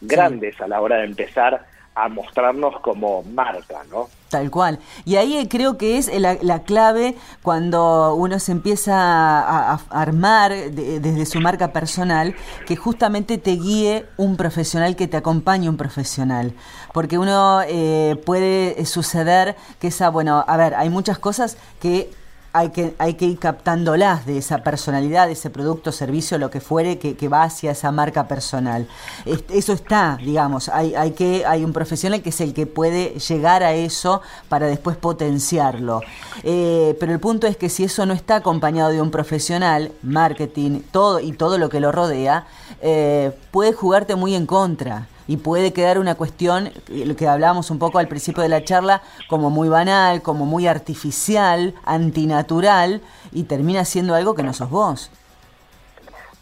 grandes 0.04 0.60
a 0.62 0.68
la 0.68 0.82
hora 0.82 0.98
de 0.98 1.06
empezar 1.06 1.66
a 1.96 2.10
mostrarnos 2.10 2.80
como 2.82 3.24
marca, 3.24 3.84
¿no? 3.92 4.10
Tal 4.30 4.50
cual. 4.50 4.80
Y 5.06 5.18
ahí 5.18 5.38
eh, 5.38 5.48
creo 5.48 5.78
que 5.78 6.00
es 6.00 6.10
la, 6.20 6.64
clave 6.64 7.16
cuando 7.44 8.16
uno 8.16 8.40
se 8.40 8.52
empieza 8.52 8.96
a, 8.96 9.80
armar 9.92 10.52
desde 10.52 11.26
su 11.28 11.40
marca 11.40 11.72
personal, 11.72 12.36
que 12.66 12.76
justamente 12.76 13.38
te 13.38 13.52
guíe 13.52 14.08
un 14.18 14.36
profesional, 14.36 14.96
que 14.96 15.08
te 15.08 15.18
acompañe 15.18 15.70
un 15.70 15.78
profesional. 15.78 16.54
Porque 16.94 17.20
uno 17.20 17.62
eh, 17.68 18.20
puede 18.26 18.84
suceder 18.86 19.56
que 19.80 19.88
esa, 19.88 20.10
bueno, 20.10 20.44
a 20.48 20.58
ver, 20.58 20.74
hay 20.74 20.90
muchas 20.90 21.20
cosas 21.20 21.58
que 21.80 22.10
hay 22.54 22.70
que, 22.70 22.94
hay 23.00 23.16
que 23.16 23.26
ir 23.26 23.40
captándolas 23.40 24.28
de 24.28 24.38
esa 24.38 24.60
personalidad, 24.60 25.26
de 25.26 25.34
ese 25.34 25.50
producto, 25.50 25.92
servicio, 25.92 26.38
lo 26.38 26.52
que 26.52 26.62
fuere, 26.62 27.00
que, 27.00 27.16
que 27.16 27.28
va 27.28 27.44
hacia 27.44 27.72
esa 27.72 27.92
marca 27.92 28.28
personal. 28.28 28.88
eso 29.26 29.74
está, 29.74 30.20
digamos, 30.24 30.70
hay, 30.70 30.94
hay, 30.94 31.12
que, 31.12 31.46
hay 31.48 31.64
un 31.64 31.74
profesional 31.74 32.22
que 32.22 32.30
es 32.30 32.40
el 32.42 32.54
que 32.54 32.68
puede 32.68 33.20
llegar 33.20 33.64
a 33.64 33.74
eso 33.74 34.22
para 34.50 34.68
después 34.68 34.98
potenciarlo. 34.98 36.02
Eh, 36.44 36.96
pero 37.00 37.12
el 37.12 37.20
punto 37.20 37.48
es 37.48 37.58
que 37.58 37.70
si 37.70 37.86
eso 37.86 38.06
no 38.06 38.14
está 38.14 38.36
acompañado 38.36 38.92
de 38.92 39.02
un 39.02 39.10
profesional, 39.10 39.92
marketing, 40.04 40.82
todo 40.92 41.20
y 41.20 41.32
todo 41.32 41.58
lo 41.58 41.70
que 41.70 41.80
lo 41.80 41.92
rodea, 41.92 42.46
eh, 42.82 43.32
puede 43.50 43.74
jugarte 43.74 44.16
muy 44.16 44.36
en 44.36 44.46
contra 44.46 45.08
y 45.28 45.38
puede 45.38 45.74
quedar 45.74 46.00
una 46.00 46.16
cuestión, 46.16 46.72
lo 46.88 47.16
que 47.16 47.28
hablábamos 47.28 47.72
un 47.72 47.80
poco 47.80 48.00
al 48.00 48.08
principio 48.08 48.44
de 48.44 48.50
la 48.50 48.64
charla, 48.64 49.02
como 49.28 49.50
muy 49.50 49.70
banal, 49.70 50.22
como 50.22 50.46
muy 50.46 50.68
artificial, 50.68 51.74
antinatural, 51.86 53.02
y 53.32 53.44
termina 53.44 53.86
siendo 53.86 54.16
algo 54.16 54.36
que 54.36 54.44
no 54.44 54.54
sos 54.54 54.70
vos. 54.70 55.12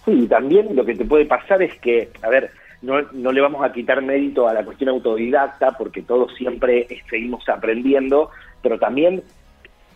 Sí, 0.06 0.28
también 0.28 0.75
lo 0.75 0.83
que 0.83 0.95
te 0.95 1.06
puede 1.06 1.25
pasar 1.25 1.62
es 1.62 1.80
que, 1.80 2.12
a 2.24 2.30
ver, 2.30 2.51
no, 2.81 3.01
no 3.12 3.31
le 3.31 3.42
vamos 3.42 3.63
a 3.63 3.72
quitar 3.72 4.01
mérito 4.01 4.48
a 4.48 4.54
la 4.54 4.66
cuestión 4.66 4.89
autodidacta, 4.89 5.72
porque 5.78 6.01
todos 6.01 6.33
siempre 6.36 6.88
seguimos 7.10 7.48
aprendiendo, 7.48 8.31
pero 8.63 8.80
también, 8.80 9.24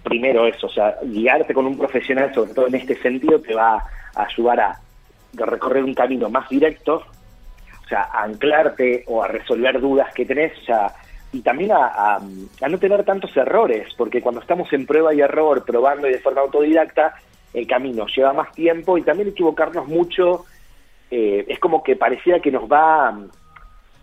primero 0.04 0.46
eso, 0.46 0.68
o 0.68 0.70
sea, 0.70 0.98
guiarte 1.04 1.54
con 1.54 1.66
un 1.66 1.78
profesional, 1.78 2.34
sobre 2.36 2.54
todo 2.54 2.68
en 2.68 2.76
este 2.76 3.02
sentido, 3.02 3.42
te 3.42 3.56
va 3.56 3.84
a 4.14 4.24
ayudar 4.24 4.60
a 4.60 4.80
recorrer 5.34 5.84
un 5.84 5.96
camino 5.96 6.30
más 6.30 6.48
directo 6.48 7.04
o 7.86 7.88
sea, 7.88 8.10
a 8.12 8.24
anclarte 8.24 9.04
o 9.08 9.24
a 9.24 9.28
resolver 9.28 9.80
dudas 9.80 10.14
que 10.14 10.26
tenés, 10.26 10.54
o 10.70 10.88
y 11.32 11.42
también 11.42 11.72
a, 11.74 12.20
no 12.70 12.80
tener 12.80 13.04
tantos 13.04 13.36
errores, 13.36 13.90
porque 13.98 14.22
cuando 14.22 14.40
estamos 14.40 14.72
en 14.72 14.86
prueba 14.86 15.14
y 15.14 15.20
error, 15.20 15.66
probando 15.66 16.08
y 16.08 16.14
de 16.14 16.20
forma 16.20 16.42
autodidacta, 16.42 17.16
el 17.54 17.68
camino 17.68 18.06
lleva 18.08 18.32
más 18.32 18.52
tiempo 18.54 18.98
y 18.98 19.02
también 19.02 19.30
equivocarnos 19.30 19.86
mucho 19.88 20.46
eh, 21.12 21.46
es 21.48 21.60
como 21.60 21.84
que 21.84 21.96
parecía 21.96 22.40
que 22.40 22.52
nos 22.52 22.64
va 22.72 23.18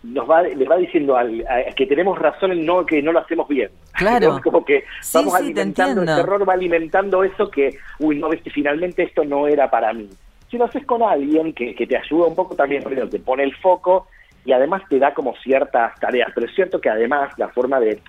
nos 0.03 0.29
va 0.29 0.43
le 0.43 0.65
va 0.65 0.77
diciendo 0.77 1.15
al, 1.15 1.45
que 1.75 1.85
tenemos 1.85 2.19
razón 2.19 2.51
en 2.51 2.65
no 2.65 2.85
que 2.85 3.01
no 3.01 3.11
lo 3.11 3.19
hacemos 3.19 3.47
bien. 3.47 3.71
Claro. 3.93 4.39
Como 4.43 4.65
que 4.65 4.83
vamos 5.13 5.33
alimentando 5.33 6.01
el 6.01 6.09
error 6.09 6.47
va 6.47 6.53
alimentando 6.53 7.23
eso 7.23 7.49
que 7.49 7.77
uy 7.99 8.17
no 8.17 8.29
ves 8.29 8.41
que 8.41 8.49
finalmente 8.49 9.03
esto 9.03 9.23
no 9.23 9.47
era 9.47 9.69
para 9.69 9.93
mí 9.93 10.09
si 10.53 10.59
lo 10.59 10.65
haces 10.65 10.85
con 10.85 11.01
alguien 11.01 11.51
que, 11.51 11.73
te 11.73 11.97
ayuda 11.97 12.27
un 12.27 12.35
poco 12.35 12.55
también, 12.55 12.83
primero 12.83 13.09
te 13.09 13.17
pone 13.17 13.41
el 13.41 13.55
foco 13.55 14.05
y 14.45 14.51
además 14.51 14.83
te 14.87 14.99
da 14.99 15.11
como 15.11 15.33
ciertas 15.37 15.99
tareas, 15.99 16.29
pero 16.35 16.45
es 16.45 16.53
cierto 16.53 16.79
que 16.79 16.91
además 16.91 17.33
la 17.39 17.49
forma 17.49 17.79
de, 17.79 17.99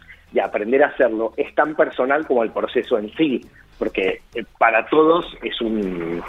aprender 0.42 0.82
a 0.82 0.88
hacerlo 0.88 1.32
es 1.38 1.54
tan 1.54 1.74
personal 1.74 2.26
como 2.26 2.42
el 2.42 2.50
proceso 2.50 2.98
en 2.98 3.10
sí, 3.14 3.40
porque 3.78 4.20
eh, 4.34 4.44
para 4.58 4.84
todos 4.86 5.24
es 5.42 5.58
un... 5.62 6.22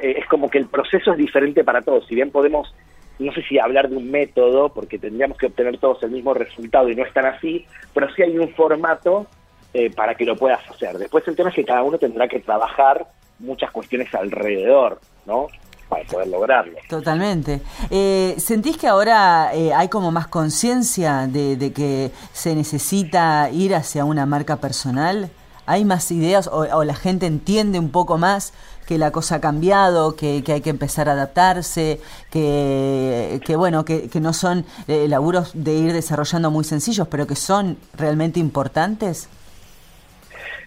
E, 0.00 0.12
es 0.18 0.26
como 0.28 0.48
que 0.48 0.56
el 0.56 0.66
proceso 0.68 1.12
es 1.12 1.18
diferente 1.18 1.62
para 1.62 1.82
todos, 1.82 2.06
si 2.06 2.14
bien 2.14 2.30
podemos 2.30 2.74
no 3.18 3.30
sé 3.32 3.42
si 3.42 3.58
hablar 3.58 3.90
de 3.90 3.96
un 3.96 4.10
método, 4.10 4.70
porque 4.70 4.98
tendríamos 4.98 5.36
que 5.36 5.46
obtener 5.46 5.76
todos 5.76 6.02
el 6.04 6.10
mismo 6.10 6.32
resultado 6.32 6.88
y 6.88 6.96
no 6.96 7.04
es 7.04 7.12
tan 7.12 7.26
así, 7.26 7.66
pero 7.92 8.08
sí 8.14 8.22
hay 8.22 8.38
un 8.38 8.48
formato 8.54 9.26
eh, 9.74 9.90
para 9.90 10.14
que 10.14 10.24
lo 10.24 10.36
puedas 10.36 10.66
hacer. 10.70 10.96
Después 10.96 11.28
el 11.28 11.36
tema 11.36 11.50
es 11.50 11.54
que 11.54 11.64
cada 11.64 11.82
uno 11.82 11.98
tendrá 11.98 12.28
que 12.28 12.40
trabajar 12.40 13.06
muchas 13.38 13.70
cuestiones 13.70 14.12
alrededor, 14.14 15.00
¿no? 15.26 15.48
Para 15.88 16.04
poder 16.04 16.28
lograrlo. 16.28 16.78
Totalmente. 16.88 17.60
Eh, 17.90 18.34
¿Sentís 18.38 18.76
que 18.76 18.88
ahora 18.88 19.50
eh, 19.54 19.72
hay 19.72 19.88
como 19.88 20.10
más 20.10 20.28
conciencia 20.28 21.26
de, 21.26 21.72
que 21.72 22.10
se 22.32 22.54
necesita 22.54 23.50
ir 23.50 23.74
hacia 23.74 24.04
una 24.04 24.26
marca 24.26 24.56
personal? 24.56 25.30
¿Hay 25.66 25.84
más 25.84 26.10
ideas 26.10 26.48
o, 26.52 26.84
la 26.84 26.94
gente 26.94 27.26
entiende 27.26 27.78
un 27.78 27.90
poco 27.90 28.18
más 28.18 28.52
que 28.86 28.98
la 28.98 29.10
cosa 29.12 29.36
ha 29.36 29.40
cambiado, 29.40 30.14
que, 30.14 30.42
hay 30.46 30.60
que 30.60 30.68
empezar 30.68 31.08
a 31.08 31.12
adaptarse, 31.12 32.00
que, 32.30 33.54
bueno, 33.56 33.84
que, 33.86 34.10
que, 34.10 34.20
no 34.20 34.34
son 34.34 34.66
eh, 34.88 35.06
laburos 35.08 35.52
de 35.54 35.74
ir 35.74 35.92
desarrollando 35.94 36.50
muy 36.50 36.64
sencillos, 36.64 37.08
pero 37.08 37.26
que 37.26 37.34
son 37.34 37.78
realmente 37.94 38.40
importantes? 38.40 39.28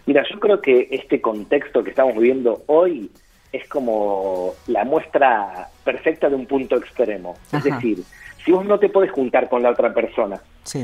Mira, 0.08 0.24
yo 0.32 0.40
creo 0.40 0.62
que 0.62 0.88
este 0.90 1.22
contexto 1.22 1.84
que 1.84 1.92
estamos 1.92 2.16
viviendo 2.16 2.64
hoy 2.68 3.12
es 3.52 3.68
como 3.68 4.54
la 4.68 4.84
muestra 4.84 5.68
perfecta 5.84 6.30
de 6.30 6.36
un 6.36 6.46
punto 6.46 6.78
extremo. 6.78 7.36
Es 7.52 7.64
decir, 7.64 8.00
si 8.44 8.52
vos 8.52 8.66
no 8.66 8.80
te 8.80 8.90
podés 8.90 9.12
juntar 9.12 9.50
con 9.50 9.62
la 9.62 9.72
otra 9.72 9.94
persona, 9.94 10.42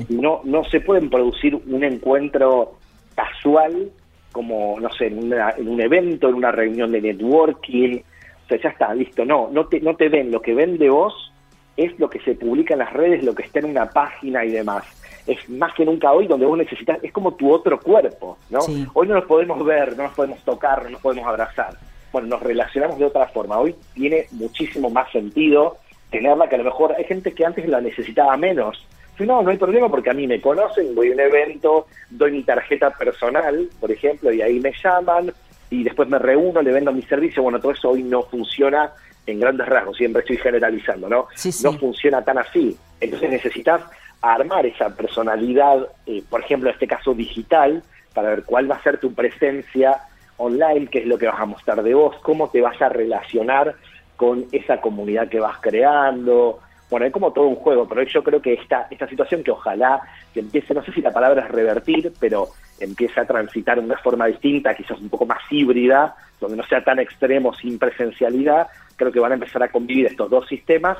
no, 0.09 0.41
no 0.43 0.63
se 0.65 0.81
pueden 0.81 1.09
producir 1.09 1.55
un 1.55 1.83
encuentro 1.83 2.77
casual 3.15 3.91
como, 4.33 4.79
no 4.79 4.91
sé, 4.91 5.07
en, 5.07 5.31
en 5.31 5.67
un 5.69 5.79
evento, 5.79 6.27
en 6.27 6.35
una 6.35 6.51
reunión 6.51 6.91
de 6.91 7.01
networking, 7.01 7.99
O 8.45 8.47
sea, 8.49 8.59
ya 8.61 8.69
está, 8.69 8.93
listo. 8.93 9.23
No, 9.23 9.49
no 9.51 9.67
te, 9.67 9.79
no 9.79 9.95
te 9.95 10.09
ven. 10.09 10.31
Lo 10.31 10.41
que 10.41 10.53
ven 10.53 10.77
de 10.77 10.89
vos 10.89 11.31
es 11.77 11.97
lo 11.99 12.09
que 12.09 12.19
se 12.19 12.35
publica 12.35 12.73
en 12.73 12.79
las 12.79 12.91
redes, 12.91 13.23
lo 13.23 13.33
que 13.33 13.43
está 13.43 13.59
en 13.59 13.65
una 13.65 13.89
página 13.89 14.43
y 14.43 14.51
demás. 14.51 14.83
Es 15.25 15.49
más 15.49 15.73
que 15.73 15.85
nunca 15.85 16.11
hoy 16.11 16.27
donde 16.27 16.45
vos 16.45 16.57
necesitas, 16.57 16.99
es 17.01 17.11
como 17.11 17.33
tu 17.33 17.51
otro 17.51 17.79
cuerpo, 17.79 18.37
¿no? 18.49 18.59
Hoy 18.93 19.07
no 19.07 19.15
nos 19.15 19.25
podemos 19.25 19.63
ver, 19.65 19.95
no 19.95 20.03
nos 20.03 20.13
podemos 20.13 20.39
tocar, 20.43 20.83
no 20.83 20.89
nos 20.91 21.01
podemos 21.01 21.25
abrazar. 21.27 21.77
Bueno, 22.11 22.27
nos 22.27 22.43
relacionamos 22.43 22.99
de 22.99 23.05
otra 23.05 23.27
forma. 23.27 23.57
Hoy 23.57 23.75
tiene 23.93 24.27
muchísimo 24.31 24.89
más 24.89 25.11
sentido 25.11 25.77
tenerla 26.11 26.47
que 26.47 26.55
a 26.55 26.59
lo 26.59 26.65
mejor 26.65 26.93
hay 26.95 27.05
gente 27.05 27.33
que 27.33 27.45
antes 27.45 27.67
la 27.67 27.81
necesitaba 27.81 28.37
menos. 28.37 28.85
Si 29.17 29.25
no, 29.25 29.41
no 29.41 29.49
hay 29.49 29.57
problema 29.57 29.89
porque 29.89 30.09
a 30.09 30.13
mí 30.13 30.27
me 30.27 30.41
conocen, 30.41 30.93
voy 30.95 31.09
a 31.09 31.13
un 31.13 31.19
evento, 31.19 31.87
doy 32.09 32.31
mi 32.31 32.43
tarjeta 32.43 32.91
personal, 32.91 33.69
por 33.79 33.91
ejemplo, 33.91 34.31
y 34.31 34.41
ahí 34.41 34.59
me 34.59 34.73
llaman 34.83 35.31
y 35.69 35.83
después 35.83 36.07
me 36.09 36.19
reúno, 36.19 36.61
le 36.61 36.71
vendo 36.71 36.91
mi 36.91 37.01
servicio. 37.03 37.43
Bueno, 37.43 37.59
todo 37.59 37.71
eso 37.71 37.89
hoy 37.89 38.03
no 38.03 38.23
funciona 38.23 38.91
en 39.25 39.39
grandes 39.39 39.67
rasgos, 39.67 39.97
siempre 39.97 40.21
estoy 40.21 40.37
generalizando, 40.37 41.09
¿no? 41.09 41.27
No 41.63 41.73
funciona 41.73 42.23
tan 42.23 42.37
así. 42.39 42.77
Entonces 42.99 43.29
necesitas 43.29 43.81
armar 44.23 44.65
esa 44.65 44.89
personalidad, 44.95 45.89
eh, 46.05 46.23
por 46.29 46.41
ejemplo, 46.41 46.69
en 46.69 46.75
este 46.75 46.87
caso 46.87 47.13
digital, 47.13 47.83
para 48.13 48.29
ver 48.29 48.43
cuál 48.43 48.71
va 48.71 48.75
a 48.75 48.83
ser 48.83 48.97
tu 48.97 49.13
presencia 49.13 49.97
online, 50.37 50.87
qué 50.87 50.99
es 50.99 51.05
lo 51.05 51.17
que 51.17 51.27
vas 51.27 51.39
a 51.39 51.45
mostrar 51.45 51.83
de 51.83 51.93
vos, 51.93 52.15
cómo 52.21 52.49
te 52.49 52.61
vas 52.61 52.81
a 52.81 52.89
relacionar 52.89 53.75
con 54.15 54.45
esa 54.51 54.79
comunidad 54.79 55.27
que 55.27 55.41
vas 55.41 55.57
creando. 55.59 56.59
Bueno, 56.89 57.05
es 57.05 57.11
como 57.11 57.33
todo 57.33 57.47
un 57.47 57.55
juego, 57.55 57.87
pero 57.87 58.03
yo 58.03 58.23
creo 58.23 58.41
que 58.41 58.53
esta, 58.53 58.87
esta 58.89 59.07
situación 59.07 59.43
que 59.43 59.51
ojalá 59.51 60.01
que 60.33 60.39
empiece, 60.39 60.73
no 60.73 60.83
sé 60.83 60.93
si 60.93 61.01
la 61.01 61.11
palabra 61.11 61.43
es 61.43 61.51
revertir, 61.51 62.13
pero 62.19 62.47
empiece 62.79 63.19
a 63.19 63.25
transitar 63.25 63.79
de 63.79 63.85
una 63.85 63.97
forma 63.97 64.27
distinta, 64.27 64.73
quizás 64.73 64.99
un 64.99 65.09
poco 65.09 65.25
más 65.25 65.41
híbrida, 65.49 66.15
donde 66.39 66.57
no 66.57 66.63
sea 66.63 66.83
tan 66.83 66.99
extremo 66.99 67.53
sin 67.53 67.77
presencialidad, 67.77 68.67
creo 68.95 69.11
que 69.11 69.19
van 69.19 69.31
a 69.31 69.35
empezar 69.35 69.63
a 69.63 69.69
convivir 69.69 70.05
estos 70.05 70.29
dos 70.29 70.47
sistemas, 70.47 70.97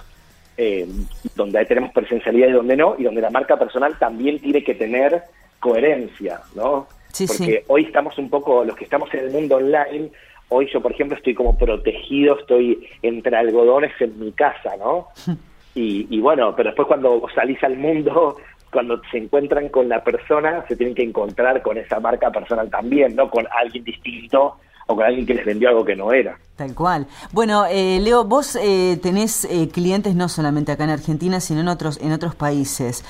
eh, 0.58 0.88
donde 1.36 1.60
ahí 1.60 1.66
tenemos 1.66 1.92
presencialidad 1.92 2.50
y 2.50 2.52
donde 2.52 2.78
no, 2.78 2.96
y 2.98 3.04
donde 3.04 3.22
la 3.22 3.30
marca 3.30 3.58
personal 3.58 3.98
también 3.98 4.40
tiene 4.40 4.64
que 4.64 4.76
tener 4.76 5.24
coherencia, 5.60 6.42
¿no? 6.56 6.88
Porque 7.28 7.64
hoy 7.68 7.86
estamos 7.86 8.18
un 8.18 8.30
poco, 8.30 8.64
los 8.64 8.76
que 8.76 8.84
estamos 8.84 9.14
en 9.14 9.22
el 9.22 9.32
mundo 9.32 9.58
online, 9.58 10.10
hoy 10.50 10.68
yo, 10.72 10.82
por 10.82 10.92
ejemplo, 10.92 11.18
estoy 11.18 11.34
como 11.34 11.58
protegido, 11.58 12.40
estoy 12.40 12.88
entre 13.02 13.38
algodones 13.38 13.94
en 14.00 14.20
mi 14.20 14.32
casa, 14.32 14.76
¿no? 14.78 15.08
Y, 15.76 16.06
y 16.16 16.20
bueno, 16.22 16.56
pero 16.56 16.70
después 16.70 16.88
cuando 16.88 17.26
salís 17.34 17.64
al 17.64 17.76
mundo, 17.78 18.38
cuando 18.72 19.02
se 19.10 19.18
encuentran 19.18 19.70
con 19.70 19.90
la 19.90 20.04
persona, 20.04 20.64
se 20.68 20.76
tienen 20.76 20.94
que 20.94 21.02
encontrar 21.02 21.64
con 21.64 21.80
esa 21.80 22.00
marca 22.00 22.30
personal 22.30 22.70
también, 22.70 23.16
¿no? 23.16 23.28
Con 23.32 23.48
alguien 23.52 23.84
distinto 23.84 24.58
o 24.88 24.96
con 24.96 25.06
alguien 25.06 25.26
que 25.26 25.34
les 25.34 25.46
vendió 25.46 25.70
algo 25.70 25.86
que 25.86 25.96
no 25.96 26.12
era. 26.12 26.38
Tal 26.56 26.76
cual. 26.76 27.08
Bueno, 27.32 27.66
eh, 27.66 28.00
Leo, 28.00 28.26
vos 28.26 28.56
eh, 28.62 29.00
tenés 29.02 29.46
eh, 29.46 29.70
clientes 29.70 30.14
no 30.14 30.30
solamente 30.30 30.72
acá 30.72 30.84
en 30.84 30.92
Argentina, 30.92 31.40
sino 31.40 31.62
en 31.62 31.68
otros 31.68 31.98
en 32.00 32.12
otros 32.12 32.36
países. 32.36 33.04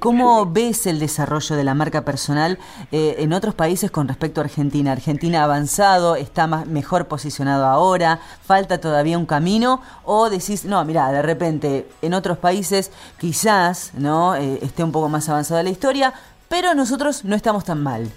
¿Cómo 0.00 0.44
ves 0.44 0.86
el 0.86 0.98
desarrollo 0.98 1.56
de 1.56 1.64
la 1.64 1.74
marca 1.74 2.04
personal 2.04 2.58
en 2.92 3.32
otros 3.32 3.54
países 3.54 3.90
con 3.90 4.06
respecto 4.06 4.40
a 4.40 4.44
Argentina? 4.44 4.92
¿Argentina 4.92 5.40
ha 5.40 5.44
avanzado? 5.44 6.16
¿Está 6.16 6.46
más, 6.46 6.66
mejor 6.66 7.06
posicionado 7.06 7.64
ahora? 7.66 8.20
¿Falta 8.42 8.78
todavía 8.78 9.16
un 9.16 9.26
camino? 9.26 9.80
¿O 10.04 10.28
decís, 10.28 10.64
no, 10.64 10.84
mira, 10.84 11.10
de 11.10 11.22
repente 11.22 11.86
en 12.02 12.14
otros 12.14 12.38
países 12.38 12.92
quizás 13.18 13.92
no 13.94 14.34
esté 14.34 14.84
un 14.84 14.92
poco 14.92 15.08
más 15.08 15.28
avanzada 15.28 15.62
la 15.62 15.70
historia, 15.70 16.12
pero 16.48 16.74
nosotros 16.74 17.24
no 17.24 17.34
estamos 17.34 17.64
tan 17.64 17.82
mal? 17.82 18.10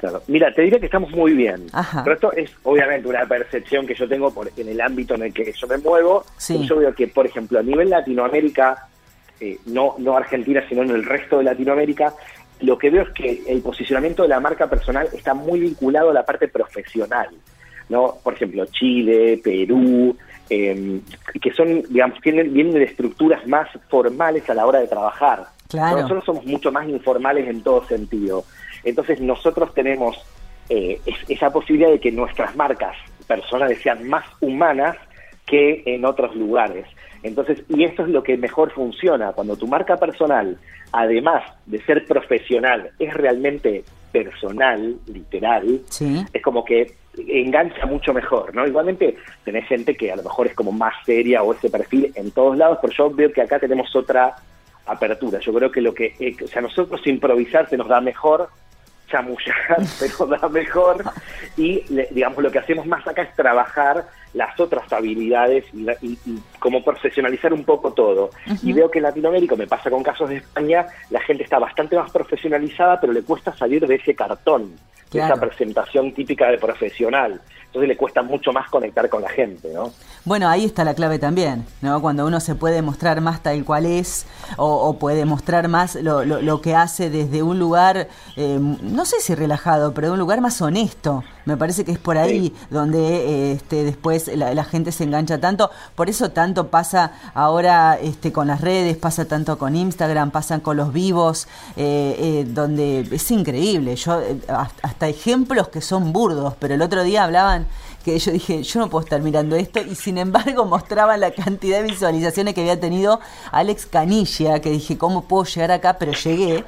Claro. 0.00 0.22
Mira, 0.28 0.50
te 0.54 0.62
diría 0.62 0.80
que 0.80 0.86
estamos 0.86 1.10
muy 1.10 1.34
bien. 1.34 1.66
Pero 2.02 2.14
esto 2.14 2.32
es 2.32 2.50
obviamente 2.62 3.06
una 3.06 3.26
percepción 3.26 3.86
que 3.86 3.94
yo 3.94 4.08
tengo 4.08 4.32
por, 4.32 4.50
en 4.56 4.66
el 4.66 4.80
ámbito 4.80 5.14
en 5.14 5.24
el 5.24 5.34
que 5.34 5.52
yo 5.52 5.66
me 5.66 5.76
muevo. 5.76 6.24
Yo 6.48 6.76
veo 6.76 6.94
que, 6.94 7.06
por 7.08 7.26
ejemplo, 7.26 7.58
a 7.58 7.62
nivel 7.62 7.90
Latinoamérica, 7.90 8.88
eh, 9.40 9.58
no, 9.66 9.96
no 9.98 10.16
Argentina, 10.16 10.64
sino 10.70 10.84
en 10.84 10.90
el 10.90 11.04
resto 11.04 11.36
de 11.36 11.44
Latinoamérica, 11.44 12.14
lo 12.60 12.78
que 12.78 12.88
veo 12.88 13.02
es 13.02 13.10
que 13.10 13.42
el 13.46 13.60
posicionamiento 13.60 14.22
de 14.22 14.30
la 14.30 14.40
marca 14.40 14.70
personal 14.70 15.06
está 15.12 15.34
muy 15.34 15.60
vinculado 15.60 16.08
a 16.08 16.14
la 16.14 16.24
parte 16.24 16.48
profesional. 16.48 17.28
¿no? 17.90 18.14
Por 18.22 18.32
ejemplo, 18.32 18.64
Chile, 18.72 19.38
Perú, 19.44 20.16
em, 20.48 21.02
que 21.42 21.52
son, 21.52 21.82
digamos, 21.90 22.18
tienen, 22.22 22.54
vienen 22.54 22.72
de 22.72 22.84
estructuras 22.84 23.46
más 23.46 23.68
formales 23.90 24.48
a 24.48 24.54
la 24.54 24.64
hora 24.64 24.80
de 24.80 24.86
trabajar. 24.86 25.44
Nosotros 25.74 26.24
somos 26.24 26.46
mucho 26.46 26.72
más 26.72 26.88
informales 26.88 27.46
en 27.46 27.62
todo 27.62 27.86
sentido. 27.86 28.44
Entonces 28.84 29.20
nosotros 29.20 29.72
tenemos 29.74 30.16
eh, 30.68 31.00
esa 31.28 31.50
posibilidad 31.50 31.90
de 31.90 32.00
que 32.00 32.12
nuestras 32.12 32.54
marcas 32.56 32.96
personales 33.26 33.80
sean 33.82 34.08
más 34.08 34.24
humanas 34.40 34.96
que 35.46 35.82
en 35.86 36.04
otros 36.04 36.34
lugares. 36.36 36.86
Entonces, 37.22 37.62
y 37.68 37.84
esto 37.84 38.02
es 38.04 38.08
lo 38.08 38.22
que 38.22 38.36
mejor 38.36 38.72
funciona, 38.72 39.32
cuando 39.32 39.56
tu 39.56 39.66
marca 39.66 39.96
personal, 39.96 40.58
además 40.92 41.42
de 41.66 41.82
ser 41.82 42.04
profesional, 42.06 42.90
es 42.98 43.12
realmente 43.12 43.84
personal, 44.10 44.96
literal, 45.06 45.80
es 46.32 46.42
como 46.42 46.64
que 46.64 46.94
engancha 47.16 47.86
mucho 47.86 48.14
mejor, 48.14 48.54
¿no? 48.54 48.66
Igualmente 48.66 49.16
tenés 49.44 49.66
gente 49.66 49.94
que 49.94 50.10
a 50.12 50.16
lo 50.16 50.22
mejor 50.22 50.46
es 50.46 50.54
como 50.54 50.72
más 50.72 50.94
seria 51.04 51.42
o 51.42 51.52
ese 51.52 51.68
perfil 51.68 52.12
en 52.14 52.30
todos 52.30 52.56
lados, 52.56 52.78
pero 52.80 52.92
yo 52.92 53.10
veo 53.10 53.32
que 53.32 53.42
acá 53.42 53.58
tenemos 53.58 53.94
otra 53.94 54.36
apertura. 54.86 55.38
Yo 55.40 55.52
creo 55.52 55.70
que 55.70 55.80
lo 55.80 55.92
que, 55.92 56.14
eh, 56.18 56.36
o 56.42 56.46
sea, 56.46 56.62
nosotros 56.62 57.06
improvisar 57.06 57.68
se 57.68 57.76
nos 57.76 57.88
da 57.88 58.00
mejor 58.00 58.48
chamullar, 59.10 59.78
pero 60.00 60.26
da 60.26 60.48
mejor. 60.48 61.04
Y 61.56 61.84
digamos, 62.10 62.42
lo 62.42 62.50
que 62.50 62.58
hacemos 62.58 62.86
más 62.86 63.06
acá 63.06 63.22
es 63.22 63.34
trabajar 63.34 64.06
las 64.32 64.58
otras 64.60 64.90
habilidades 64.92 65.64
y, 65.72 66.16
como 66.58 66.84
profesionalizar 66.84 67.52
un 67.52 67.64
poco 67.64 67.92
todo. 67.92 68.30
Y 68.62 68.72
veo 68.72 68.90
que 68.90 68.98
en 68.98 69.04
Latinoamérica, 69.04 69.56
me 69.56 69.66
pasa 69.66 69.90
con 69.90 70.02
casos 70.02 70.28
de 70.28 70.36
España, 70.36 70.86
la 71.10 71.20
gente 71.20 71.44
está 71.44 71.58
bastante 71.58 71.96
más 71.96 72.10
profesionalizada, 72.10 73.00
pero 73.00 73.12
le 73.12 73.22
cuesta 73.22 73.52
salir 73.56 73.86
de 73.86 73.96
ese 73.96 74.14
cartón, 74.14 74.76
de 75.10 75.18
esa 75.18 75.34
presentación 75.34 76.12
típica 76.12 76.48
de 76.50 76.58
profesional 76.58 77.40
entonces 77.70 77.88
le 77.88 77.96
cuesta 77.96 78.22
mucho 78.22 78.52
más 78.52 78.68
conectar 78.68 79.08
con 79.08 79.22
la 79.22 79.28
gente, 79.28 79.72
¿no? 79.72 79.92
Bueno, 80.24 80.48
ahí 80.48 80.64
está 80.64 80.82
la 80.82 80.92
clave 80.94 81.20
también, 81.20 81.64
¿no? 81.82 82.02
Cuando 82.02 82.26
uno 82.26 82.40
se 82.40 82.56
puede 82.56 82.82
mostrar 82.82 83.20
más 83.20 83.44
tal 83.44 83.64
cual 83.64 83.86
es 83.86 84.26
o, 84.56 84.98
puede 84.98 85.24
mostrar 85.24 85.68
más 85.68 85.94
lo, 85.94 86.24
lo, 86.24 86.60
que 86.60 86.74
hace 86.74 87.10
desde 87.10 87.44
un 87.44 87.60
lugar, 87.60 88.08
eh, 88.36 88.58
no 88.60 89.04
sé 89.04 89.20
si 89.20 89.36
relajado, 89.36 89.94
pero 89.94 90.08
de 90.08 90.12
un 90.14 90.18
lugar 90.18 90.40
más 90.40 90.60
honesto. 90.60 91.22
Me 91.46 91.56
parece 91.56 91.84
que 91.84 91.92
es 91.92 91.98
por 91.98 92.18
ahí 92.18 92.52
donde 92.70 92.98
eh, 92.98 93.52
este, 93.52 93.84
después 93.84 94.28
la, 94.36 94.64
gente 94.64 94.92
se 94.92 95.04
engancha 95.04 95.38
tanto. 95.38 95.70
Por 95.94 96.10
eso 96.10 96.30
tanto 96.32 96.68
pasa 96.68 97.12
ahora 97.34 97.98
este, 98.00 98.30
con 98.32 98.48
las 98.48 98.60
redes, 98.60 98.96
pasa 98.96 99.24
tanto 99.24 99.58
con 99.58 99.74
Instagram, 99.74 100.32
pasan 100.32 100.60
con 100.60 100.76
los 100.76 100.92
vivos, 100.92 101.48
eh, 101.76 102.44
donde 102.48 103.08
es 103.10 103.30
increíble. 103.30 103.96
Yo 103.96 104.20
hasta 104.82 105.08
ejemplos 105.08 105.68
que 105.68 105.80
son 105.80 106.12
burdos, 106.12 106.54
pero 106.58 106.74
el 106.74 106.82
otro 106.82 107.04
día 107.04 107.24
hablaban 107.24 107.59
que 108.04 108.18
yo 108.18 108.32
dije, 108.32 108.62
yo 108.62 108.80
no 108.80 108.88
puedo 108.88 109.04
estar 109.04 109.20
mirando 109.20 109.56
esto, 109.56 109.80
y 109.80 109.94
sin 109.94 110.18
embargo 110.18 110.64
mostraban 110.64 111.20
la 111.20 111.32
cantidad 111.32 111.82
de 111.82 111.90
visualizaciones 111.90 112.54
que 112.54 112.60
había 112.60 112.80
tenido 112.80 113.20
Alex 113.52 113.86
Canilla, 113.86 114.60
que 114.60 114.70
dije, 114.70 114.96
¿cómo 114.98 115.22
puedo 115.24 115.44
llegar 115.44 115.70
acá? 115.72 115.96
Pero 115.98 116.12
llegué, 116.12 116.64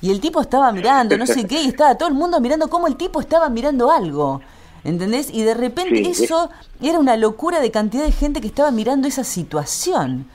y 0.00 0.10
el 0.10 0.20
tipo 0.20 0.40
estaba 0.40 0.72
mirando, 0.72 1.16
no 1.16 1.26
sé 1.26 1.46
qué, 1.46 1.62
y 1.62 1.68
estaba 1.68 1.96
todo 1.96 2.08
el 2.08 2.14
mundo 2.14 2.40
mirando 2.40 2.68
cómo 2.68 2.88
el 2.88 2.96
tipo 2.96 3.20
estaba 3.20 3.48
mirando 3.48 3.90
algo. 3.90 4.40
¿Entendés? 4.84 5.30
Y 5.32 5.42
de 5.42 5.54
repente 5.54 6.00
eso 6.10 6.50
era 6.80 6.98
una 6.98 7.16
locura 7.16 7.60
de 7.60 7.70
cantidad 7.70 8.02
de 8.04 8.10
gente 8.10 8.40
que 8.40 8.48
estaba 8.48 8.72
mirando 8.72 9.06
esa 9.06 9.22
situación. 9.22 10.28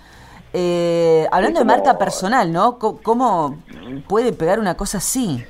Eh, 0.54 1.28
hablando 1.34 1.60
de 1.60 1.66
marca 1.66 1.98
personal, 1.98 2.54
¿no? 2.54 2.80
¿Cómo 2.80 3.58
puede 4.08 4.32
pegar 4.32 4.62
una 4.62 4.78
cosa 4.78 5.00
así? 5.00 5.44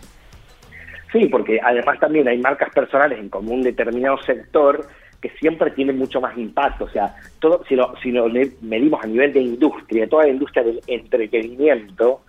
Sí, 1.12 1.28
porque 1.28 1.60
además 1.64 2.00
también 2.00 2.28
hay 2.28 2.38
marcas 2.38 2.74
personales 2.74 3.20
en 3.20 3.30
como 3.30 3.54
un 3.54 3.62
determinado 3.62 4.18
sector 4.24 4.88
que 5.22 5.30
siempre 5.40 5.72
tienen 5.72 5.98
mucho 5.98 6.22
más 6.22 6.38
impacto. 6.38 6.86
O 6.86 6.90
sea, 6.90 7.16
todo 7.40 7.64
si 7.68 7.76
lo, 7.76 7.96
si 8.02 8.12
lo 8.12 8.28
medimos 8.62 9.04
a 9.04 9.08
nivel 9.08 9.34
de 9.34 9.42
industria, 9.42 10.08
toda 10.08 10.26
la 10.26 10.30
industria 10.30 10.64
del 10.64 10.82
entretenimiento, 10.86 12.22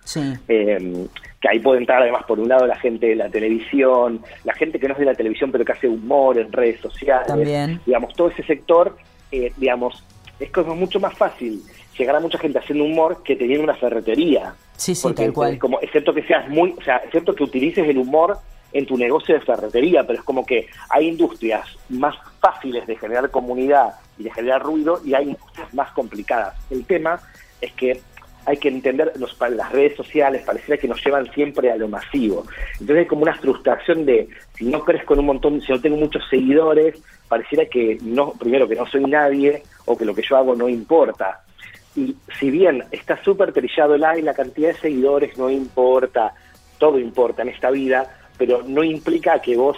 em, 0.47 1.07
que 1.39 1.49
ahí 1.49 1.59
puede 1.59 1.79
entrar 1.79 2.01
además 2.01 2.23
por 2.25 2.39
un 2.39 2.49
lado 2.49 2.65
la 2.65 2.77
gente 2.77 3.07
de 3.07 3.15
la 3.15 3.29
televisión, 3.29 4.21
la 4.43 4.53
gente 4.53 4.79
que 4.79 4.87
no 4.87 4.93
es 4.93 4.99
de 4.99 5.05
la 5.05 5.13
televisión 5.13 5.51
pero 5.51 5.63
que 5.63 5.71
hace 5.71 5.87
humor 5.87 6.37
en 6.39 6.51
redes 6.51 6.79
sociales, 6.81 7.27
También. 7.27 7.79
digamos, 7.85 8.13
todo 8.13 8.29
ese 8.29 8.43
sector, 8.43 8.97
eh, 9.31 9.51
digamos, 9.57 10.03
es 10.39 10.51
como 10.51 10.75
mucho 10.75 10.99
más 10.99 11.15
fácil 11.15 11.61
llegar 11.97 12.15
a 12.15 12.19
mucha 12.19 12.39
gente 12.39 12.57
haciendo 12.59 12.85
humor 12.85 13.21
que 13.23 13.35
teniendo 13.35 13.65
una 13.65 13.75
ferretería. 13.75 14.53
Sí, 14.77 14.95
sí, 14.95 15.13
tal 15.13 15.33
cual. 15.33 15.59
Como, 15.59 15.79
excepto 15.81 16.13
que 16.13 16.23
seas 16.23 16.47
muy, 16.49 16.73
o 16.77 16.81
sea, 16.81 16.97
excepto 16.97 17.35
que 17.35 17.43
utilices 17.43 17.87
el 17.87 17.97
humor 17.97 18.37
en 18.73 18.85
tu 18.85 18.97
negocio 18.97 19.35
de 19.35 19.41
ferretería, 19.41 20.05
pero 20.05 20.19
es 20.19 20.25
como 20.25 20.45
que 20.45 20.67
hay 20.89 21.07
industrias 21.07 21.65
más 21.89 22.15
fáciles 22.39 22.85
de 22.87 22.95
generar 22.95 23.29
comunidad 23.31 23.95
y 24.17 24.23
de 24.23 24.31
generar 24.31 24.61
ruido 24.61 25.01
y 25.03 25.13
hay 25.13 25.29
industrias 25.29 25.73
más 25.73 25.91
complicadas. 25.91 26.55
El 26.69 26.85
tema 26.85 27.19
es 27.61 27.71
que 27.73 28.01
hay 28.45 28.57
que 28.57 28.69
entender, 28.69 29.11
los, 29.17 29.37
las 29.39 29.71
redes 29.71 29.95
sociales 29.95 30.41
pareciera 30.43 30.79
que 30.79 30.87
nos 30.87 31.03
llevan 31.03 31.31
siempre 31.33 31.71
a 31.71 31.77
lo 31.77 31.87
masivo. 31.87 32.45
Entonces 32.73 32.97
hay 32.97 33.05
como 33.05 33.23
una 33.23 33.35
frustración 33.35 34.05
de, 34.05 34.29
si 34.55 34.65
no 34.65 34.83
crees 34.83 35.03
con 35.03 35.19
un 35.19 35.25
montón, 35.25 35.61
si 35.61 35.71
no 35.71 35.79
tengo 35.79 35.97
muchos 35.97 36.23
seguidores, 36.29 36.99
pareciera 37.27 37.65
que 37.65 37.97
no, 38.01 38.31
primero 38.33 38.67
que 38.67 38.75
no 38.75 38.87
soy 38.87 39.03
nadie 39.03 39.63
o 39.85 39.97
que 39.97 40.05
lo 40.05 40.15
que 40.15 40.23
yo 40.27 40.37
hago 40.37 40.55
no 40.55 40.67
importa. 40.67 41.43
Y 41.95 42.15
si 42.39 42.49
bien 42.49 42.83
está 42.91 43.21
súper 43.23 43.51
trillado 43.51 43.95
el 43.95 44.03
aire, 44.03 44.23
la 44.23 44.33
cantidad 44.33 44.69
de 44.69 44.79
seguidores 44.79 45.37
no 45.37 45.49
importa, 45.49 46.33
todo 46.77 46.97
importa 46.97 47.41
en 47.41 47.49
esta 47.49 47.69
vida, 47.69 48.18
pero 48.39 48.63
no 48.65 48.83
implica 48.83 49.39
que 49.39 49.55
vos 49.55 49.77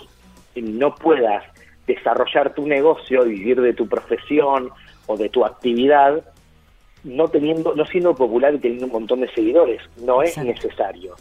no 0.55 0.95
puedas 0.95 1.43
desarrollar 1.87 2.53
tu 2.53 2.65
negocio, 2.65 3.25
vivir 3.25 3.59
de 3.59 3.73
tu 3.73 3.87
profesión 3.87 4.69
o 5.07 5.17
de 5.17 5.27
tu 5.27 5.43
actividad 5.43 6.23
no 7.03 7.27
teniendo, 7.27 7.75
no 7.75 7.85
siendo 7.85 8.15
popular 8.15 8.53
y 8.53 8.59
teniendo 8.59 8.85
un 8.85 8.91
montón 8.91 9.21
de 9.21 9.31
seguidores. 9.31 9.81
No 9.97 10.21
es 10.21 10.37
necesario. 10.37 11.15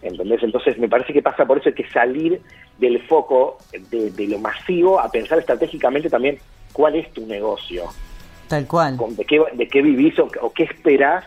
¿Entendés? 0.00 0.42
Entonces 0.42 0.78
me 0.78 0.88
parece 0.88 1.12
que 1.12 1.22
pasa 1.22 1.44
por 1.44 1.58
eso 1.58 1.72
que 1.74 1.88
salir 1.88 2.40
del 2.78 3.02
foco 3.02 3.58
de, 3.90 4.26
lo 4.28 4.38
masivo 4.38 5.00
a 5.00 5.10
pensar 5.10 5.38
estratégicamente 5.38 6.08
también 6.08 6.38
cuál 6.72 6.94
es 6.94 7.10
tu 7.12 7.26
negocio. 7.26 7.84
Tal 8.48 8.66
cual. 8.66 8.96
de, 8.96 9.24
qué, 9.24 9.42
de 9.54 9.66
qué 9.66 9.82
vivís 9.82 10.18
o, 10.18 10.28
o 10.42 10.52
qué 10.52 10.64
esperás 10.64 11.24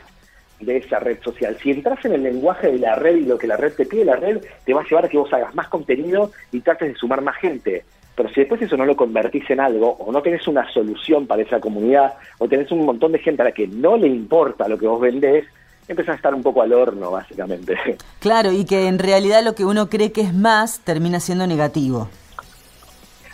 de 0.60 0.78
esa 0.78 1.00
red 1.00 1.20
social. 1.24 1.58
Si 1.62 1.72
entras 1.72 2.04
en 2.06 2.14
el 2.14 2.24
lenguaje 2.24 2.72
de 2.72 2.80
la 2.80 2.96
red 2.96 3.18
y 3.18 3.26
lo 3.26 3.38
que 3.38 3.48
la 3.48 3.58
red 3.58 3.74
te 3.74 3.86
pide, 3.86 4.06
la 4.06 4.16
red 4.16 4.42
te 4.66 4.74
va 4.74 4.82
a 4.82 4.84
llevar 4.86 5.06
a 5.06 5.10
que 5.10 5.18
vos 5.18 5.32
hagas 5.32 5.54
más 5.56 5.68
contenido 5.68 6.32
y 6.52 6.62
trates 6.62 6.94
de 6.94 7.00
sumar 7.00 7.22
más 7.22 7.36
gente. 7.38 7.84
Pero 8.16 8.30
si 8.30 8.42
después 8.42 8.62
eso 8.62 8.76
no 8.76 8.86
lo 8.86 8.96
convertís 8.96 9.48
en 9.52 9.60
algo, 9.60 9.92
o 9.92 10.12
no 10.12 10.24
tenés 10.24 10.48
una 10.48 10.68
solución 10.72 11.28
para 11.28 11.44
esa 11.44 11.60
comunidad, 11.60 12.16
o 12.40 12.48
tenés 12.48 12.72
un 12.72 12.84
montón 12.84 13.12
de 13.12 13.20
gente 13.20 13.44
a 13.44 13.46
la 13.46 13.52
que 13.52 13.68
no 13.68 13.96
le 13.96 14.08
importa 14.08 14.68
lo 14.68 14.78
que 14.78 14.88
vos 14.88 15.00
vendés, 15.00 15.46
empezás 15.88 16.14
a 16.14 16.16
estar 16.16 16.34
un 16.34 16.42
poco 16.42 16.64
al 16.64 16.74
horno, 16.74 17.12
básicamente. 17.12 17.78
Claro, 18.20 18.52
y 18.52 18.66
que 18.66 18.88
en 18.88 19.00
realidad 19.00 19.44
lo 19.44 19.54
que 19.54 19.64
uno 19.64 19.90
cree 19.90 20.12
que 20.12 20.22
es 20.22 20.34
más 20.34 20.80
termina 20.80 21.20
siendo 21.20 21.46
negativo. 21.46 22.10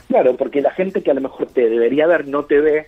Claro, 0.08 0.36
porque 0.36 0.62
la 0.62 0.72
gente 0.72 1.02
que 1.02 1.10
a 1.10 1.14
lo 1.14 1.22
mejor 1.22 1.48
te 1.48 1.70
debería 1.70 2.06
ver 2.06 2.28
no 2.28 2.44
te 2.44 2.60
ve, 2.60 2.88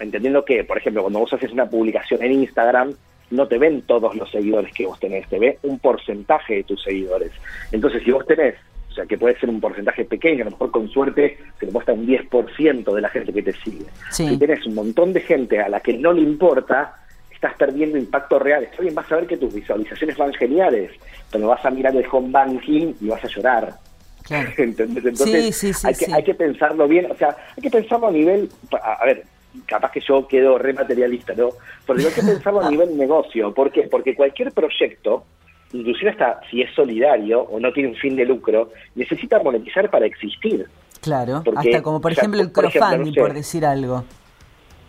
entendiendo 0.00 0.44
que, 0.44 0.64
por 0.64 0.76
ejemplo, 0.76 1.02
cuando 1.02 1.20
vos 1.20 1.32
haces 1.32 1.52
una 1.52 1.70
publicación 1.70 2.22
en 2.22 2.32
Instagram, 2.32 2.94
no 3.30 3.48
te 3.48 3.58
ven 3.58 3.82
todos 3.82 4.14
los 4.14 4.30
seguidores 4.30 4.72
que 4.72 4.86
vos 4.86 4.98
tenés, 5.00 5.28
te 5.28 5.38
ve 5.38 5.58
un 5.62 5.78
porcentaje 5.78 6.56
de 6.56 6.64
tus 6.64 6.82
seguidores. 6.82 7.32
Entonces, 7.72 8.02
si 8.04 8.10
vos 8.10 8.26
tenés 8.26 8.54
o 8.90 8.94
sea, 8.96 9.04
que 9.04 9.18
puede 9.18 9.38
ser 9.38 9.50
un 9.50 9.60
porcentaje 9.60 10.06
pequeño, 10.06 10.42
a 10.42 10.44
lo 10.46 10.52
mejor 10.52 10.70
con 10.70 10.88
suerte 10.88 11.36
se 11.60 11.66
le 11.66 11.72
muestra 11.72 11.92
un 11.92 12.06
10% 12.06 12.94
de 12.94 13.00
la 13.02 13.10
gente 13.10 13.30
que 13.30 13.42
te 13.42 13.52
sigue. 13.52 13.84
Si 14.10 14.38
tienes 14.38 14.64
un 14.64 14.74
montón 14.74 15.12
de 15.12 15.20
gente 15.20 15.60
a 15.60 15.68
la 15.68 15.80
que 15.80 15.92
no 15.92 16.14
le 16.14 16.22
importa, 16.22 16.94
estás 17.30 17.54
perdiendo 17.56 17.98
impacto 17.98 18.38
real. 18.38 18.64
Está 18.64 18.80
bien, 18.80 18.94
vas 18.94 19.10
a 19.12 19.16
ver 19.16 19.26
que 19.26 19.36
tus 19.36 19.52
visualizaciones 19.52 20.16
van 20.16 20.32
geniales, 20.32 20.92
pero 21.30 21.48
vas 21.48 21.62
a 21.64 21.70
mirar 21.70 21.94
el 21.94 22.06
home 22.10 22.30
banking 22.30 22.94
y 23.00 23.08
vas 23.08 23.22
a 23.22 23.28
llorar. 23.28 23.74
Entonces 24.56 25.84
hay, 25.84 25.94
que, 25.94 26.12
hay 26.12 26.24
que 26.24 26.34
pensarlo 26.34 26.88
bien, 26.88 27.10
o 27.10 27.16
sea, 27.16 27.36
hay 27.56 27.62
que 27.62 27.70
pensarlo 27.70 28.08
a 28.08 28.10
nivel, 28.10 28.48
a, 28.72 29.04
ver, 29.04 29.24
capaz 29.66 29.92
que 29.92 30.00
yo 30.00 30.26
quedo 30.26 30.58
rematerialista, 30.58 31.34
¿no? 31.34 31.50
Pero 31.86 31.98
hay 31.98 32.14
que 32.14 32.22
pensarlo 32.32 32.60
a 32.60 32.70
nivel 32.70 32.96
negocio. 32.96 33.54
¿Por 33.54 33.70
qué? 33.70 33.82
Porque 33.90 34.14
cualquier 34.14 34.52
proyecto 34.52 35.24
inclusive 35.72 36.10
hasta 36.10 36.40
si 36.50 36.62
es 36.62 36.72
solidario 36.74 37.40
o 37.42 37.58
no 37.60 37.72
tiene 37.72 37.90
un 37.90 37.96
fin 37.96 38.16
de 38.16 38.24
lucro, 38.24 38.70
necesita 38.94 39.42
monetizar 39.42 39.90
para 39.90 40.06
existir. 40.06 40.66
Claro, 41.00 41.42
hasta 41.56 41.82
como 41.82 42.00
por 42.00 42.12
ejemplo 42.12 42.40
el 42.40 42.52
crowdfunding, 42.52 43.14
por, 43.14 43.32
decir 43.32 43.64
algo. 43.64 44.04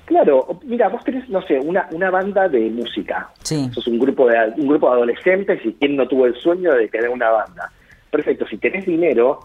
Claro, 0.06 0.60
mira, 0.64 0.88
vos 0.88 1.04
tenés, 1.04 1.28
no 1.30 1.42
sé, 1.42 1.60
una, 1.60 1.88
una 1.92 2.10
banda 2.10 2.48
de 2.48 2.70
música. 2.70 3.30
Sí. 3.44 3.70
Sos 3.74 3.88
un 3.88 4.00
grupo 4.00 4.28
de 4.28 4.54
un 4.58 4.68
grupo 4.68 4.88
de 4.88 4.94
adolescentes 4.96 5.60
y 5.66 5.74
quien 5.74 5.96
no 5.96 6.08
tuvo 6.08 6.26
el 6.26 6.36
sueño 6.36 6.74
de 6.74 6.88
tener 6.88 7.10
una 7.10 7.30
banda. 7.30 7.72
Perfecto, 8.10 8.48
si 8.48 8.58
tenés 8.58 8.86
dinero, 8.86 9.40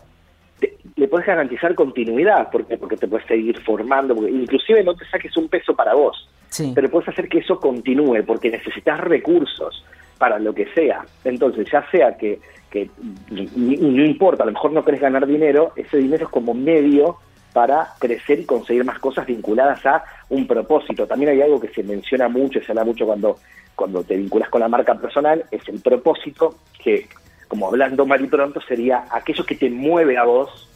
le 0.96 1.08
puedes 1.08 1.26
garantizar 1.26 1.74
continuidad, 1.74 2.48
porque 2.50 2.76
porque 2.76 2.96
te 2.96 3.08
puedes 3.08 3.26
seguir 3.26 3.58
formando, 3.60 4.14
porque 4.14 4.30
inclusive 4.30 4.84
no 4.84 4.94
te 4.94 5.06
saques 5.06 5.36
un 5.36 5.48
peso 5.48 5.74
para 5.74 5.94
vos, 5.94 6.28
sí. 6.48 6.72
pero 6.74 6.90
puedes 6.90 7.08
hacer 7.08 7.28
que 7.28 7.38
eso 7.38 7.58
continúe, 7.58 8.22
porque 8.26 8.50
necesitas 8.50 9.00
recursos 9.00 9.84
para 10.18 10.38
lo 10.38 10.54
que 10.54 10.66
sea. 10.74 11.04
Entonces, 11.24 11.66
ya 11.70 11.88
sea 11.90 12.16
que, 12.16 12.40
que 12.70 12.90
no 13.30 14.04
importa, 14.04 14.42
a 14.42 14.46
lo 14.46 14.52
mejor 14.52 14.72
no 14.72 14.84
querés 14.84 15.00
ganar 15.00 15.26
dinero, 15.26 15.72
ese 15.76 15.96
dinero 15.96 16.24
es 16.24 16.30
como 16.30 16.54
medio 16.54 17.16
para 17.52 17.88
crecer 17.98 18.40
y 18.40 18.44
conseguir 18.44 18.84
más 18.84 18.98
cosas 18.98 19.26
vinculadas 19.26 19.84
a 19.84 20.04
un 20.30 20.46
propósito. 20.46 21.06
También 21.06 21.32
hay 21.32 21.42
algo 21.42 21.60
que 21.60 21.68
se 21.68 21.82
menciona 21.82 22.28
mucho, 22.28 22.60
se 22.60 22.72
habla 22.72 22.84
mucho 22.84 23.06
cuando, 23.06 23.38
cuando 23.74 24.02
te 24.04 24.16
vinculas 24.16 24.48
con 24.48 24.60
la 24.60 24.68
marca 24.68 24.94
personal, 24.94 25.44
es 25.50 25.66
el 25.68 25.80
propósito, 25.80 26.54
que 26.82 27.08
como 27.48 27.68
hablando 27.68 28.06
mal 28.06 28.24
y 28.24 28.28
pronto 28.28 28.60
sería 28.62 29.04
aquello 29.10 29.44
que 29.44 29.54
te 29.54 29.68
mueve 29.68 30.16
a 30.16 30.24
vos 30.24 30.68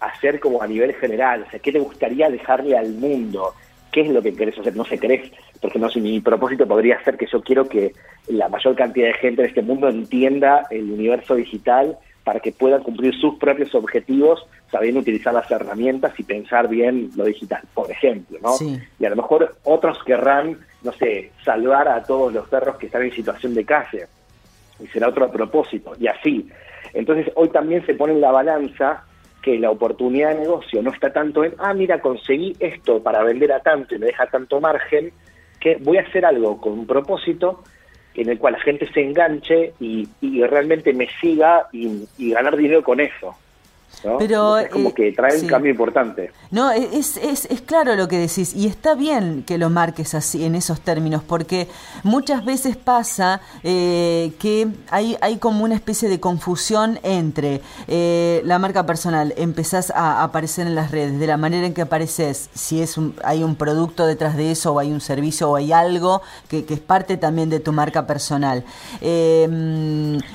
hacer 0.00 0.40
como 0.40 0.62
a 0.62 0.66
nivel 0.66 0.94
general, 0.94 1.44
o 1.46 1.50
sea, 1.50 1.60
¿qué 1.60 1.72
te 1.72 1.78
gustaría 1.78 2.28
dejarle 2.30 2.76
al 2.76 2.90
mundo? 2.90 3.54
¿Qué 3.92 4.02
es 4.02 4.08
lo 4.08 4.22
que 4.22 4.34
querés 4.34 4.58
hacer? 4.58 4.76
No 4.76 4.84
sé, 4.84 4.98
querés 4.98 5.30
porque 5.60 5.78
no 5.78 5.90
sé, 5.90 6.00
mi 6.00 6.20
propósito 6.20 6.66
podría 6.66 7.02
ser 7.04 7.16
que 7.16 7.26
yo 7.26 7.42
quiero 7.42 7.68
que 7.68 7.92
la 8.28 8.48
mayor 8.48 8.74
cantidad 8.74 9.08
de 9.08 9.14
gente 9.14 9.42
en 9.42 9.48
este 9.48 9.62
mundo 9.62 9.88
entienda 9.88 10.66
el 10.70 10.90
universo 10.90 11.34
digital 11.34 11.98
para 12.24 12.40
que 12.40 12.52
puedan 12.52 12.82
cumplir 12.82 13.14
sus 13.14 13.36
propios 13.36 13.74
objetivos 13.74 14.46
sabiendo 14.70 15.00
utilizar 15.00 15.34
las 15.34 15.50
herramientas 15.50 16.12
y 16.18 16.22
pensar 16.22 16.68
bien 16.68 17.10
lo 17.16 17.24
digital, 17.24 17.62
por 17.74 17.90
ejemplo, 17.90 18.38
¿no? 18.40 18.54
Y 18.98 19.04
a 19.04 19.10
lo 19.10 19.16
mejor 19.16 19.56
otros 19.64 19.98
querrán, 20.04 20.58
no 20.82 20.92
sé, 20.92 21.32
salvar 21.44 21.88
a 21.88 22.02
todos 22.04 22.32
los 22.32 22.48
perros 22.48 22.76
que 22.76 22.86
están 22.86 23.02
en 23.02 23.12
situación 23.12 23.54
de 23.54 23.64
calle, 23.64 24.06
y 24.78 24.86
será 24.86 25.08
otro 25.08 25.30
propósito, 25.30 25.92
y 25.98 26.06
así. 26.06 26.48
Entonces 26.94 27.32
hoy 27.34 27.48
también 27.48 27.84
se 27.84 27.94
pone 27.94 28.12
en 28.12 28.20
la 28.20 28.30
balanza 28.30 29.04
que 29.42 29.58
la 29.58 29.70
oportunidad 29.70 30.34
de 30.34 30.40
negocio 30.40 30.82
no 30.82 30.90
está 30.90 31.12
tanto 31.12 31.44
en, 31.44 31.54
ah, 31.58 31.74
mira, 31.74 32.00
conseguí 32.00 32.54
esto 32.60 33.02
para 33.02 33.22
vender 33.22 33.52
a 33.52 33.60
tanto 33.60 33.94
y 33.94 33.98
me 33.98 34.06
deja 34.06 34.26
tanto 34.26 34.60
margen, 34.60 35.12
que 35.58 35.76
voy 35.76 35.98
a 35.98 36.02
hacer 36.02 36.24
algo 36.24 36.60
con 36.60 36.72
un 36.72 36.86
propósito 36.86 37.62
en 38.14 38.28
el 38.28 38.38
cual 38.38 38.54
la 38.54 38.60
gente 38.60 38.90
se 38.92 39.02
enganche 39.02 39.74
y, 39.80 40.08
realmente 40.42 40.92
me 40.92 41.08
siga 41.20 41.68
y, 41.72 42.06
y 42.18 42.32
ganar 42.32 42.56
dinero 42.56 42.82
con 42.82 43.00
eso. 43.00 43.36
Pero 44.18 44.58
es 44.58 44.70
como 44.70 44.90
eh, 44.90 44.94
que 44.94 45.12
trae 45.12 45.38
un 45.38 45.46
cambio 45.46 45.70
importante. 45.70 46.32
No, 46.50 46.70
es, 46.70 47.16
es, 47.16 47.46
es, 47.46 47.60
claro 47.60 47.94
lo 47.96 48.08
que 48.08 48.18
decís 48.18 48.54
y 48.54 48.66
está 48.66 48.94
bien 48.94 49.44
que 49.46 49.58
lo 49.58 49.68
marques 49.68 50.14
así 50.14 50.44
en 50.44 50.54
esos 50.54 50.80
términos 50.80 51.22
porque 51.22 51.68
muchas 52.02 52.44
veces 52.44 52.76
pasa 52.76 53.40
eh, 53.62 54.32
que 54.38 54.68
hay, 54.90 55.16
hay 55.20 55.36
como 55.36 55.64
una 55.64 55.74
especie 55.74 56.08
de 56.08 56.18
confusión 56.18 56.98
entre 57.02 57.60
eh, 57.88 58.40
la 58.44 58.58
marca 58.58 58.86
personal, 58.86 59.34
empezás 59.36 59.90
a 59.90 60.22
aparecer 60.22 60.66
en 60.66 60.74
las 60.74 60.90
redes 60.90 61.20
de 61.20 61.26
la 61.26 61.36
manera 61.36 61.66
en 61.66 61.74
que 61.74 61.82
apareces, 61.82 62.48
si 62.54 62.80
es 62.80 62.96
un, 62.96 63.14
hay 63.22 63.42
un 63.42 63.54
producto 63.54 64.06
detrás 64.06 64.36
de 64.36 64.50
eso 64.50 64.72
o 64.72 64.78
hay 64.78 64.90
un 64.90 65.00
servicio 65.00 65.50
o 65.50 65.56
hay 65.56 65.72
algo 65.72 66.22
que, 66.48 66.64
que 66.64 66.74
es 66.74 66.80
parte 66.80 67.16
también 67.18 67.50
de 67.50 67.60
tu 67.60 67.72
marca 67.72 68.06
personal. 68.06 68.64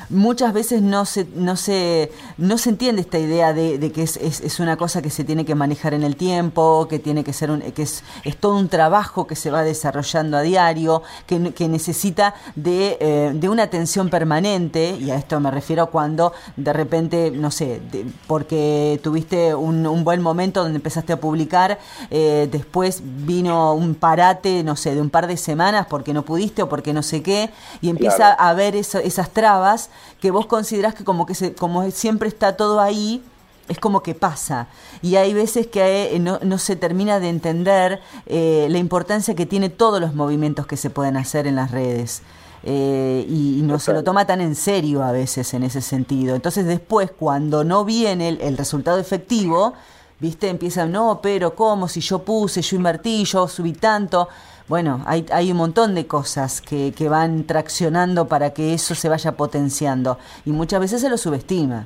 muchas 0.10 0.54
veces 0.54 0.82
no 0.82 1.06
se, 1.06 1.26
no, 1.36 1.56
se, 1.56 2.12
no 2.38 2.58
se 2.58 2.70
entiende 2.70 3.02
esta 3.02 3.18
idea 3.18 3.45
de, 3.54 3.92
que 3.92 4.04
es, 4.04 4.18
es, 4.18 4.60
una 4.60 4.78
cosa 4.78 5.02
que 5.02 5.10
se 5.10 5.24
tiene 5.24 5.46
que 5.46 5.56
manejar 5.56 5.94
en 5.94 6.04
el 6.04 6.16
tiempo, 6.16 6.88
que 6.90 7.00
tiene 7.00 7.24
que 7.24 7.34
ser 7.34 7.52
un, 7.52 7.62
que 7.62 7.84
es, 7.84 8.04
es 8.24 8.38
todo 8.38 8.56
un 8.56 8.70
trabajo 8.70 9.28
que 9.28 9.36
se 9.36 9.52
va 9.52 9.64
desarrollando 9.64 10.38
a 10.38 10.42
diario, 10.42 11.04
que, 11.26 11.54
que 11.54 11.68
necesita 11.68 12.36
de, 12.56 12.98
eh, 13.00 13.32
de, 13.34 13.50
una 13.50 13.64
atención 13.64 14.10
permanente, 14.10 14.98
y 15.00 15.12
a 15.12 15.16
esto 15.16 15.40
me 15.40 15.52
refiero 15.52 15.88
cuando 15.88 16.34
de 16.56 16.74
repente, 16.74 17.32
no 17.32 17.52
sé, 17.52 17.82
porque 18.28 19.00
tuviste 19.04 19.56
un, 19.56 19.86
un, 19.86 20.04
buen 20.04 20.22
momento 20.22 20.64
donde 20.64 20.78
empezaste 20.78 21.14
a 21.14 21.20
publicar, 21.20 21.80
eh, 22.12 22.48
después 22.52 23.02
vino 23.04 23.74
un 23.74 23.96
parate, 23.96 24.64
no 24.64 24.76
sé, 24.76 24.96
de 24.96 25.02
un 25.02 25.10
par 25.10 25.28
de 25.28 25.38
semanas 25.38 25.88
porque 25.90 26.14
no 26.14 26.24
pudiste 26.24 26.62
o 26.64 26.70
porque 26.70 26.94
no 26.94 27.04
sé 27.04 27.22
qué, 27.22 27.50
y 27.82 27.90
empieza 27.90 28.30
a 28.30 28.50
haber 28.50 28.76
esas 28.76 29.30
trabas 29.32 29.90
que 30.20 30.32
vos 30.32 30.46
considerás 30.46 30.96
que 30.96 31.04
como 31.04 31.26
que 31.26 31.36
se, 31.36 31.54
como 31.54 31.90
siempre 31.92 32.30
está 32.30 32.56
todo 32.58 32.80
ahí, 32.80 33.24
es 33.68 33.80
como 33.80 34.04
que 34.04 34.16
pasa. 34.16 34.68
Y 35.02 35.16
hay 35.16 35.34
veces 35.34 35.68
que 35.68 36.16
eh, 36.16 36.20
no, 36.20 36.40
no 36.44 36.58
se 36.58 36.76
termina 36.76 37.20
de 37.20 37.30
entender 37.30 38.02
eh, 38.26 38.68
la 38.70 38.78
importancia 38.78 39.36
que 39.36 39.46
tiene 39.46 39.70
todos 39.70 40.00
los 40.00 40.14
movimientos 40.14 40.68
que 40.68 40.78
se 40.78 40.90
pueden 40.90 41.18
hacer 41.18 41.48
en 41.48 41.56
las 41.56 41.72
redes. 41.72 42.22
Eh, 42.68 43.26
y, 43.30 43.62
no 43.62 43.78
se 43.78 43.94
lo 43.94 44.04
toma 44.04 44.26
tan 44.26 44.42
en 44.42 44.56
serio 44.56 45.04
a 45.04 45.12
veces 45.12 45.54
en 45.54 45.64
ese 45.64 45.82
sentido. 45.82 46.36
Entonces 46.36 46.66
después, 46.66 47.12
cuando 47.12 47.64
no 47.64 47.86
viene 47.86 48.30
el, 48.30 48.58
resultado 48.58 49.00
efectivo, 49.00 49.74
¿viste? 50.20 50.50
Empiezan, 50.50 50.92
no, 50.92 51.20
pero 51.22 51.56
¿cómo? 51.56 51.88
Si 51.88 52.02
yo 52.02 52.20
puse, 52.20 52.62
yo 52.64 52.76
invertí, 52.76 53.24
yo 53.26 53.48
subí 53.48 53.74
tanto. 53.74 54.30
Bueno, 54.68 55.04
hay, 55.06 55.28
hay 55.32 55.52
un 55.52 55.58
montón 55.58 55.94
de 55.94 56.08
cosas 56.08 56.60
que, 56.60 56.92
que 56.96 57.08
van 57.08 57.44
traccionando 57.46 58.28
para 58.28 58.52
que 58.52 58.74
eso 58.74 58.96
se 58.96 59.10
vaya 59.10 59.34
potenciando. 59.34 60.18
Y 60.44 60.50
muchas 60.52 60.80
veces 60.80 61.02
se 61.02 61.10
lo 61.10 61.18
subestima. 61.18 61.86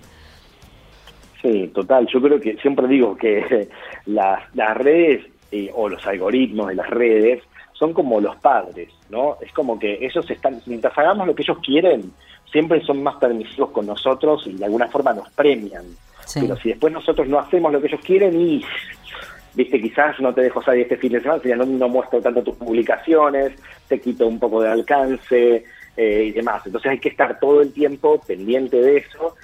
Sí, 1.41 1.71
total. 1.73 2.07
Yo 2.07 2.21
creo 2.21 2.39
que 2.39 2.57
siempre 2.57 2.87
digo 2.87 3.15
que 3.15 3.69
las, 4.05 4.43
las 4.55 4.77
redes 4.77 5.25
eh, 5.51 5.71
o 5.73 5.89
los 5.89 6.05
algoritmos 6.05 6.67
de 6.67 6.75
las 6.75 6.89
redes 6.89 7.43
son 7.73 7.93
como 7.93 8.19
los 8.19 8.35
padres. 8.37 8.89
¿no? 9.09 9.37
Es 9.41 9.51
como 9.53 9.79
que 9.79 10.05
ellos 10.05 10.29
están, 10.29 10.61
mientras 10.65 10.97
hagamos 10.97 11.25
lo 11.27 11.33
que 11.33 11.43
ellos 11.43 11.57
quieren, 11.63 12.11
siempre 12.51 12.81
son 12.81 13.01
más 13.01 13.15
permisivos 13.15 13.71
con 13.71 13.85
nosotros 13.85 14.45
y 14.45 14.53
de 14.53 14.65
alguna 14.65 14.87
forma 14.87 15.13
nos 15.13 15.29
premian. 15.29 15.85
Pero 16.33 16.55
si 16.57 16.69
después 16.69 16.93
nosotros 16.93 17.27
no 17.27 17.39
hacemos 17.39 17.71
lo 17.71 17.81
que 17.81 17.87
ellos 17.87 18.01
quieren 18.03 18.39
y, 18.39 18.63
viste, 19.55 19.81
quizás 19.81 20.19
no 20.19 20.33
te 20.33 20.41
dejo 20.41 20.61
salir 20.61 20.83
este 20.83 20.97
fin 20.97 21.13
de 21.13 21.21
semana, 21.21 21.41
no, 21.55 21.65
no 21.65 21.89
muestro 21.89 22.21
tanto 22.21 22.43
tus 22.43 22.55
publicaciones, 22.55 23.53
te 23.87 23.99
quito 23.99 24.27
un 24.27 24.37
poco 24.37 24.61
de 24.61 24.69
alcance 24.69 25.63
eh, 25.97 26.23
y 26.27 26.31
demás. 26.31 26.61
Entonces 26.65 26.91
hay 26.91 26.99
que 26.99 27.09
estar 27.09 27.39
todo 27.39 27.61
el 27.61 27.73
tiempo 27.73 28.21
pendiente 28.27 28.79
de 28.79 28.97
eso, 28.97 29.35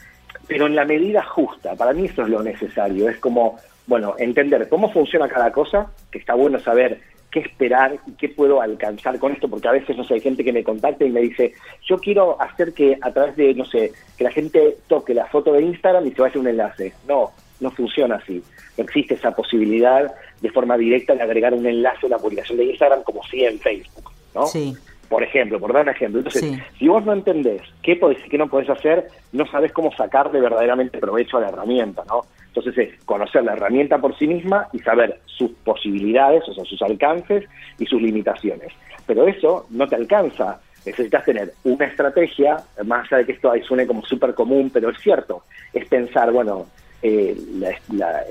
pero 0.56 0.68
en 0.68 0.76
la 0.78 0.86
medida 0.86 1.22
justa. 1.22 1.76
Para 1.76 1.92
mí 1.92 2.06
eso 2.06 2.22
es 2.22 2.30
lo 2.30 2.42
necesario. 2.42 3.10
Es 3.10 3.18
como, 3.18 3.58
bueno, 3.88 4.16
entender 4.18 4.70
cómo 4.70 4.90
funciona 4.90 5.28
cada 5.28 5.52
cosa, 5.52 5.92
que 6.10 6.20
está 6.20 6.34
bueno 6.34 6.62
saber 6.62 7.02
qué 7.30 7.42
esperar 7.42 7.98
y 8.08 8.14
qué 8.14 8.30
puedo 8.30 8.62
alcanzar 8.62 9.20
con 9.20 9.34
esto, 9.34 9.50
porque 9.50 9.68
a 9.68 9.74
veces, 9.74 9.98
no 9.98 10.06
sé, 10.06 10.14
hay 10.14 10.22
gente 10.22 10.46
que 10.46 10.54
me 10.54 10.64
contacta 10.64 11.04
y 11.04 11.10
me 11.10 11.20
dice, 11.20 11.52
yo 11.86 11.98
quiero 11.98 12.42
hacer 12.42 12.74
que 12.74 12.98
a 13.02 13.12
través 13.12 13.36
de, 13.36 13.54
no 13.54 13.66
sé, 13.66 13.92
que 14.18 14.24
la 14.24 14.32
gente 14.32 14.78
toque 14.88 15.14
la 15.14 15.26
foto 15.26 15.52
de 15.52 15.62
Instagram 15.62 16.08
y 16.08 16.12
se 16.12 16.22
vaya 16.22 16.40
un 16.40 16.48
enlace. 16.48 16.94
No, 17.06 17.32
no 17.60 17.72
funciona 17.72 18.16
así. 18.16 18.42
No 18.78 18.86
existe 18.86 19.16
esa 19.16 19.36
posibilidad 19.36 20.10
de 20.40 20.52
forma 20.52 20.78
directa 20.78 21.16
de 21.16 21.22
agregar 21.22 21.54
un 21.54 21.66
enlace 21.66 22.00
a 22.04 22.08
una 22.08 22.18
publicación 22.18 22.60
de 22.60 22.64
Instagram 22.64 23.04
como 23.04 23.22
si 23.26 23.44
en 23.44 23.60
Facebook, 23.60 24.10
¿no? 24.34 24.48
Sí. 24.48 24.74
Por 25.10 25.24
ejemplo, 25.24 25.60
por 25.60 25.74
dar 25.74 25.84
un 25.84 25.90
ejemplo. 25.90 26.20
Entonces, 26.20 26.60
si 26.80 26.88
vos 26.88 27.06
no 27.06 27.14
entendés 27.14 27.62
qué 27.84 27.96
podés 27.96 28.18
y 28.26 28.30
qué 28.30 28.38
no 28.38 28.48
podés 28.48 28.70
hacer, 28.70 29.08
no 29.32 29.46
sabés 29.48 29.72
cómo 29.72 29.92
sacarle 29.96 30.40
verdaderamente 30.40 30.98
provecho 30.98 31.38
a 31.38 31.42
la 31.42 31.50
herramienta, 31.50 32.04
¿no? 32.08 32.22
Entonces 32.48 32.78
es 32.78 33.04
conocer 33.04 33.44
la 33.44 33.54
herramienta 33.54 33.98
por 34.00 34.18
sí 34.18 34.28
misma 34.28 34.68
y 34.72 34.80
saber 34.80 35.20
sus 35.26 35.52
posibilidades, 35.64 36.48
o 36.48 36.54
sea, 36.54 36.64
sus 36.64 36.82
alcances 36.82 37.44
y 37.78 37.86
sus 37.86 38.02
limitaciones. 38.02 38.72
Pero 39.06 39.28
eso 39.28 39.68
no 39.70 39.88
te 39.88 39.96
alcanza. 39.96 40.60
Necesitas 40.86 41.26
tener 41.26 41.54
una 41.66 41.86
estrategia, 41.86 42.58
más 42.86 43.06
allá 43.06 43.18
de 43.18 43.26
que 43.26 43.32
esto 43.34 43.52
ahí 43.52 43.62
suene 43.62 43.86
como 43.86 44.06
súper 44.06 44.34
común, 44.34 44.72
pero 44.74 44.90
es 44.90 44.98
cierto, 45.00 45.44
es 45.74 45.86
pensar, 45.88 46.32
bueno, 46.32 46.68
eh, 47.02 47.36
la, 47.90 48.24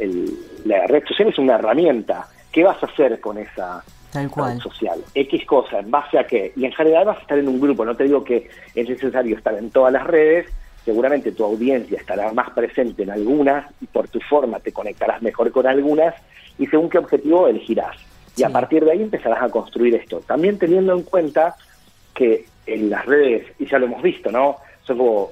la 0.65 0.87
red 0.87 1.05
social 1.05 1.29
es 1.29 1.39
una 1.39 1.57
herramienta. 1.57 2.27
¿Qué 2.51 2.65
vas 2.65 2.83
a 2.83 2.87
hacer 2.87 3.21
con 3.21 3.37
esa 3.39 3.85
red 4.15 4.59
social? 4.61 5.03
X 5.15 5.45
cosa, 5.47 5.81
¿en 5.81 5.91
base 5.91 6.19
a 6.19 6.27
qué? 6.27 6.53
Y 6.57 6.65
en 6.65 6.73
general 6.73 7.07
vas 7.07 7.19
a 7.19 7.21
estar 7.21 7.39
en 7.39 7.49
un 7.49 7.61
grupo, 7.61 7.85
no 7.85 7.97
te 7.97 8.05
digo 8.05 8.25
que 8.25 8.49
es 8.75 8.89
necesario 8.89 9.37
estar 9.37 9.55
en 9.55 9.71
todas 9.71 9.93
las 9.93 10.07
redes, 10.07 10.47
seguramente 10.85 11.33
tu 11.33 11.45
audiencia 11.45 11.99
estará 11.99 12.33
más 12.33 12.51
presente 12.51 13.03
en 13.03 13.11
algunas 13.11 13.67
y 13.81 13.87
por 13.87 14.09
tu 14.09 14.21
forma 14.21 14.61
te 14.61 14.73
conectarás 14.73 15.23
mejor 15.23 15.51
con 15.51 15.67
algunas 15.67 16.15
y 16.59 16.67
según 16.67 16.89
qué 16.89 16.99
objetivo 16.99 17.49
elegirás. 17.49 17.97
Y 18.37 18.43
a 18.43 18.51
partir 18.51 18.85
de 18.85 18.93
ahí 18.93 19.03
empezarás 19.03 19.43
a 19.43 19.49
construir 19.49 19.95
esto. 19.95 20.21
También 20.21 20.59
teniendo 20.59 20.93
en 20.95 21.03
cuenta 21.03 21.57
que 22.15 22.47
en 22.67 22.91
las 22.91 23.07
redes, 23.07 23.47
y 23.59 23.67
ya 23.67 23.79
lo 23.79 23.87
hemos 23.87 24.03
visto, 24.03 24.31
¿no? 24.31 24.57
Son 24.85 24.99
como, 24.99 25.31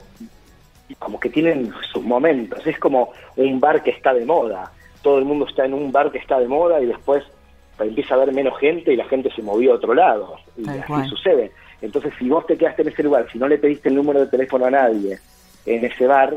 como 0.99 1.18
que 1.18 1.29
tienen 1.29 1.73
sus 1.92 2.03
momentos. 2.03 2.64
Es 2.66 2.79
como 2.79 3.11
un 3.37 3.59
bar 3.59 3.83
que 3.83 3.90
está 3.90 4.14
de 4.14 4.25
moda. 4.25 4.71
Todo 5.03 5.18
el 5.18 5.25
mundo 5.25 5.47
está 5.47 5.64
en 5.64 5.75
un 5.75 5.90
bar 5.90 6.12
que 6.12 6.18
está 6.18 6.38
de 6.38 6.47
moda 6.47 6.81
y 6.81 6.87
después 6.87 7.25
empieza 7.85 8.14
a 8.14 8.16
haber 8.18 8.35
menos 8.35 8.59
gente 8.59 8.92
y 8.92 8.97
la 8.97 9.05
gente 9.07 9.31
se 9.35 9.42
movió 9.42 9.73
a 9.73 9.77
otro 9.77 9.95
lado. 9.95 10.37
Y 10.57 10.68
así 10.68 11.09
sucede. 11.09 11.53
Entonces, 11.81 12.12
si 12.18 12.29
vos 12.29 12.47
te 12.47 12.57
quedaste 12.57 12.83
en 12.83 12.88
ese 12.88 13.03
lugar, 13.03 13.27
si 13.33 13.38
no 13.38 13.49
le 13.49 13.59
pediste 13.59 13.88
el 13.88 13.97
número 13.97 14.21
de 14.21 14.27
teléfono 14.27 14.66
a 14.66 14.71
nadie, 14.71 15.18
en 15.66 15.85
ese 15.85 16.07
bar 16.07 16.35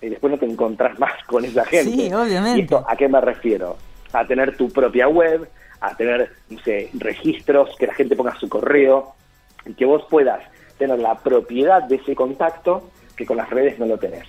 y 0.00 0.08
después 0.08 0.32
no 0.32 0.38
te 0.38 0.46
encontrás 0.46 0.98
más 1.00 1.12
con 1.26 1.44
esa 1.44 1.64
gente. 1.64 1.90
Sí, 1.90 2.12
obviamente. 2.12 2.60
¿Y 2.60 2.62
esto 2.62 2.84
a 2.86 2.96
qué 2.96 3.08
me 3.08 3.20
refiero? 3.20 3.76
A 4.12 4.26
tener 4.26 4.56
tu 4.56 4.70
propia 4.70 5.08
web, 5.08 5.48
a 5.80 5.94
tener, 5.94 6.30
no 6.50 6.58
sé, 6.60 6.90
registros, 6.94 7.76
que 7.78 7.86
la 7.86 7.94
gente 7.94 8.16
ponga 8.16 8.38
su 8.38 8.48
correo 8.48 9.14
y 9.66 9.74
que 9.74 9.84
vos 9.84 10.02
puedas 10.08 10.40
tener 10.78 10.98
la 10.98 11.16
propiedad 11.16 11.82
de 11.82 11.96
ese 11.96 12.14
contacto 12.14 12.90
que 13.16 13.26
con 13.26 13.36
las 13.36 13.50
redes 13.50 13.78
no 13.78 13.86
lo 13.86 13.98
tenés. 13.98 14.26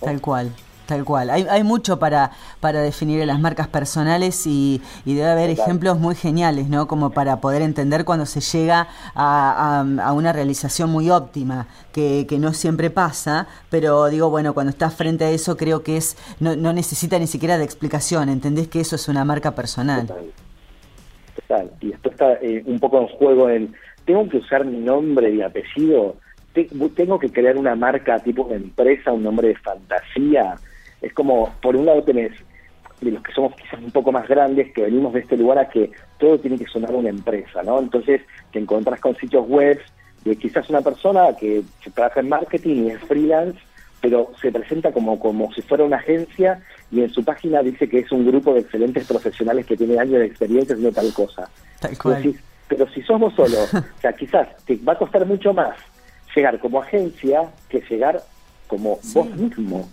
Tal 0.00 0.20
cual. 0.20 0.52
Tal 0.86 1.04
cual. 1.04 1.30
Hay, 1.30 1.46
hay 1.50 1.64
mucho 1.64 1.98
para, 1.98 2.30
para 2.60 2.80
definir 2.80 3.26
las 3.26 3.40
marcas 3.40 3.66
personales 3.66 4.46
y, 4.46 4.80
debe 5.04 5.24
haber 5.24 5.50
ejemplos 5.50 5.98
muy 5.98 6.14
geniales, 6.14 6.68
¿no? 6.68 6.86
Como 6.86 7.10
para 7.10 7.40
poder 7.40 7.62
entender 7.62 8.04
cuando 8.04 8.24
se 8.24 8.40
llega 8.40 8.86
a, 9.14 9.84
a, 10.00 10.12
una 10.12 10.32
realización 10.32 10.90
muy 10.90 11.10
óptima, 11.10 11.66
que, 11.92 12.26
que, 12.28 12.38
no 12.38 12.52
siempre 12.52 12.90
pasa, 12.90 13.48
pero 13.68 14.06
digo, 14.06 14.30
bueno, 14.30 14.54
cuando 14.54 14.70
estás 14.70 14.94
frente 14.94 15.24
a 15.24 15.30
eso 15.30 15.56
creo 15.56 15.82
que 15.82 15.96
es 15.96 16.16
no, 16.38 16.54
no 16.54 16.72
necesita 16.72 17.18
ni 17.18 17.26
siquiera 17.26 17.58
de 17.58 17.64
explicación, 17.64 18.28
entendés 18.28 18.68
que 18.68 18.80
eso 18.80 18.94
es 18.94 19.08
una 19.08 19.24
marca 19.24 19.56
personal. 19.56 20.06
Total. 20.06 21.70
Y 21.80 21.92
esto 21.92 22.10
está 22.10 22.34
eh, 22.34 22.62
un 22.64 22.78
poco 22.78 23.00
en 23.00 23.08
juego 23.08 23.50
en, 23.50 23.74
¿tengo 24.04 24.28
que 24.28 24.38
usar 24.38 24.64
mi 24.64 24.78
nombre 24.78 25.30
y 25.30 25.42
apellido? 25.42 26.16
¿Tengo 26.94 27.18
que 27.18 27.28
crear 27.30 27.56
una 27.58 27.74
marca 27.74 28.18
tipo 28.20 28.44
de 28.48 28.56
empresa, 28.56 29.12
un 29.12 29.24
nombre 29.24 29.48
de 29.48 29.56
fantasía? 29.56 30.56
Es 31.02 31.12
como, 31.12 31.52
por 31.60 31.76
un 31.76 31.86
lado 31.86 32.02
tenés 32.02 32.32
de 33.00 33.10
los 33.10 33.22
que 33.22 33.32
somos 33.32 33.54
quizás 33.54 33.80
un 33.80 33.90
poco 33.90 34.10
más 34.10 34.26
grandes, 34.26 34.72
que 34.72 34.82
venimos 34.82 35.12
de 35.12 35.20
este 35.20 35.36
lugar 35.36 35.58
a 35.58 35.68
que 35.68 35.90
todo 36.18 36.38
tiene 36.38 36.58
que 36.58 36.66
sonar 36.66 36.94
una 36.94 37.10
empresa, 37.10 37.62
¿no? 37.62 37.78
Entonces 37.78 38.22
te 38.52 38.58
encontrás 38.58 39.00
con 39.00 39.14
sitios 39.16 39.46
web 39.46 39.78
de 40.24 40.36
quizás 40.36 40.68
una 40.70 40.80
persona 40.80 41.36
que 41.38 41.62
trabaja 41.94 42.20
en 42.20 42.28
marketing 42.30 42.84
y 42.84 42.90
es 42.90 43.00
freelance, 43.02 43.58
pero 44.00 44.32
se 44.40 44.50
presenta 44.50 44.92
como, 44.92 45.18
como 45.18 45.52
si 45.52 45.62
fuera 45.62 45.84
una 45.84 45.96
agencia 45.96 46.62
y 46.90 47.02
en 47.02 47.10
su 47.10 47.24
página 47.24 47.62
dice 47.62 47.88
que 47.88 48.00
es 48.00 48.10
un 48.12 48.26
grupo 48.26 48.54
de 48.54 48.60
excelentes 48.60 49.06
profesionales 49.06 49.66
que 49.66 49.76
tiene 49.76 49.98
años 49.98 50.20
de 50.20 50.26
experiencia 50.26 50.74
haciendo 50.74 50.94
tal 50.94 51.12
cosa. 51.12 51.48
pero 52.68 52.88
si 52.88 53.02
sos 53.02 53.20
vos 53.20 53.34
solo, 53.34 53.58
o 53.62 54.00
sea, 54.00 54.12
quizás 54.12 54.48
te 54.64 54.76
va 54.76 54.94
a 54.94 54.98
costar 54.98 55.24
mucho 55.26 55.52
más 55.52 55.76
llegar 56.34 56.58
como 56.58 56.82
agencia 56.82 57.42
que 57.68 57.80
llegar 57.88 58.22
como 58.66 58.98
vos 59.14 59.30
mismo. 59.36 59.88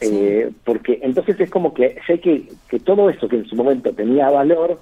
Eh, 0.00 0.50
porque 0.64 1.00
entonces 1.02 1.40
es 1.40 1.50
como 1.50 1.74
que 1.74 1.96
sé 2.06 2.20
que, 2.20 2.48
que 2.68 2.78
todo 2.78 3.10
eso 3.10 3.28
que 3.28 3.36
en 3.36 3.46
su 3.46 3.56
momento 3.56 3.92
tenía 3.92 4.30
valor, 4.30 4.78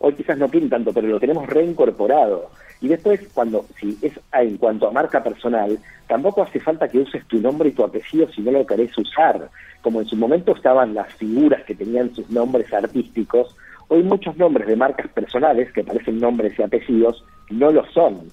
hoy 0.00 0.14
quizás 0.14 0.38
no 0.38 0.48
tiene 0.48 0.68
tanto, 0.68 0.92
pero 0.92 1.08
lo 1.08 1.20
tenemos 1.20 1.46
reincorporado. 1.46 2.50
Y 2.80 2.88
después, 2.88 3.20
cuando, 3.34 3.64
si 3.78 3.98
es 4.02 4.12
en 4.32 4.56
cuanto 4.56 4.86
a 4.86 4.92
marca 4.92 5.22
personal, 5.22 5.78
tampoco 6.06 6.42
hace 6.42 6.60
falta 6.60 6.88
que 6.88 6.98
uses 6.98 7.26
tu 7.26 7.40
nombre 7.40 7.70
y 7.70 7.72
tu 7.72 7.82
apellido 7.82 8.30
si 8.32 8.40
no 8.40 8.52
lo 8.52 8.64
querés 8.64 8.96
usar. 8.96 9.50
Como 9.82 10.00
en 10.00 10.06
su 10.06 10.16
momento 10.16 10.54
estaban 10.54 10.94
las 10.94 11.12
figuras 11.14 11.64
que 11.64 11.74
tenían 11.74 12.14
sus 12.14 12.30
nombres 12.30 12.72
artísticos, 12.72 13.56
hoy 13.88 14.02
muchos 14.02 14.36
nombres 14.36 14.68
de 14.68 14.76
marcas 14.76 15.08
personales, 15.08 15.72
que 15.72 15.82
parecen 15.82 16.20
nombres 16.20 16.56
y 16.58 16.62
apellidos, 16.62 17.24
no 17.50 17.72
lo 17.72 17.84
son. 17.90 18.28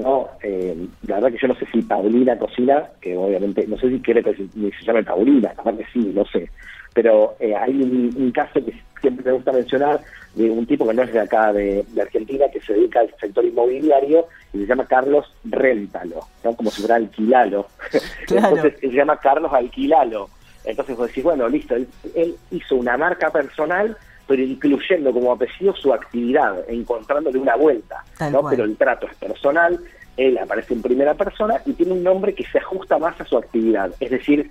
¿No? 0.00 0.28
Eh, 0.42 0.76
la 1.06 1.16
verdad 1.16 1.32
que 1.32 1.38
yo 1.38 1.48
no 1.48 1.54
sé 1.54 1.66
si 1.72 1.82
Paulina 1.82 2.38
cocina, 2.38 2.84
que 3.00 3.16
obviamente, 3.16 3.66
no 3.66 3.78
sé 3.78 3.88
si 3.90 4.00
quiere 4.00 4.22
que 4.22 4.34
se, 4.34 4.84
llame 4.84 5.04
Paulina, 5.04 5.52
capaz 5.54 5.76
que 5.76 5.86
sí, 5.92 6.12
no 6.14 6.24
sé. 6.26 6.50
Pero 6.92 7.36
eh, 7.38 7.54
hay 7.54 7.80
un, 7.80 8.32
caso 8.32 8.64
que 8.64 8.74
siempre 9.00 9.24
me 9.24 9.32
gusta 9.32 9.52
mencionar 9.52 10.00
de 10.34 10.50
un 10.50 10.66
tipo 10.66 10.86
que 10.86 10.94
no 10.94 11.02
es 11.02 11.12
de 11.12 11.20
acá, 11.20 11.52
de, 11.52 11.84
Argentina, 12.00 12.46
que 12.52 12.60
se 12.60 12.72
dedica 12.72 13.00
al 13.00 13.14
sector 13.20 13.44
inmobiliario 13.44 14.26
y 14.52 14.58
se 14.58 14.66
llama 14.66 14.86
Carlos 14.86 15.32
Réntalo, 15.44 16.20
¿no? 16.42 16.54
como 16.54 16.70
si 16.70 16.80
fuera 16.80 16.96
alquilalo. 16.96 17.66
Entonces 18.28 18.74
se 18.80 18.88
llama 18.88 19.16
Carlos 19.18 19.52
Alquilalo. 19.52 20.28
Entonces 20.64 20.96
vos 20.96 21.06
decís, 21.06 21.24
bueno, 21.24 21.48
listo, 21.48 21.74
él 21.74 22.36
hizo 22.50 22.76
una 22.76 22.96
marca 22.96 23.30
personal 23.30 23.96
pero 24.30 24.44
incluyendo 24.44 25.12
como 25.12 25.32
apellido 25.32 25.74
su 25.74 25.92
actividad, 25.92 26.62
encontrándole 26.68 27.36
una 27.36 27.56
vuelta, 27.56 28.04
¿no? 28.30 28.48
Pero 28.48 28.62
el 28.62 28.76
trato 28.76 29.08
es 29.08 29.16
personal, 29.16 29.80
él 30.16 30.38
aparece 30.38 30.72
en 30.72 30.82
primera 30.82 31.14
persona 31.14 31.60
y 31.66 31.72
tiene 31.72 31.94
un 31.94 32.04
nombre 32.04 32.32
que 32.32 32.44
se 32.44 32.58
ajusta 32.58 32.96
más 32.98 33.20
a 33.20 33.24
su 33.24 33.36
actividad, 33.36 33.92
es 33.98 34.08
decir, 34.08 34.48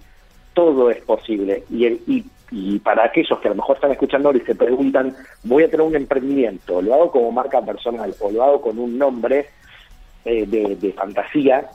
todo 0.53 0.91
es 0.91 1.01
posible. 1.03 1.63
Y, 1.69 1.85
el, 1.85 2.01
y, 2.51 2.79
para 2.79 3.05
aquellos 3.05 3.39
que 3.39 3.47
a 3.47 3.51
lo 3.51 3.55
mejor 3.55 3.77
están 3.77 3.93
escuchando 3.93 4.27
ahora 4.27 4.39
y 4.39 4.45
se 4.45 4.55
preguntan, 4.55 5.15
voy 5.45 5.63
a 5.63 5.69
tener 5.69 5.85
un 5.85 5.95
emprendimiento, 5.95 6.81
lo 6.81 6.95
hago 6.95 7.11
como 7.11 7.31
marca 7.31 7.61
personal 7.61 8.13
o 8.19 8.31
lo 8.31 8.43
hago 8.43 8.61
con 8.61 8.79
un 8.79 8.97
nombre 8.97 9.45
eh, 10.25 10.45
de, 10.45 10.75
de 10.75 10.91
fantasía, 10.91 11.69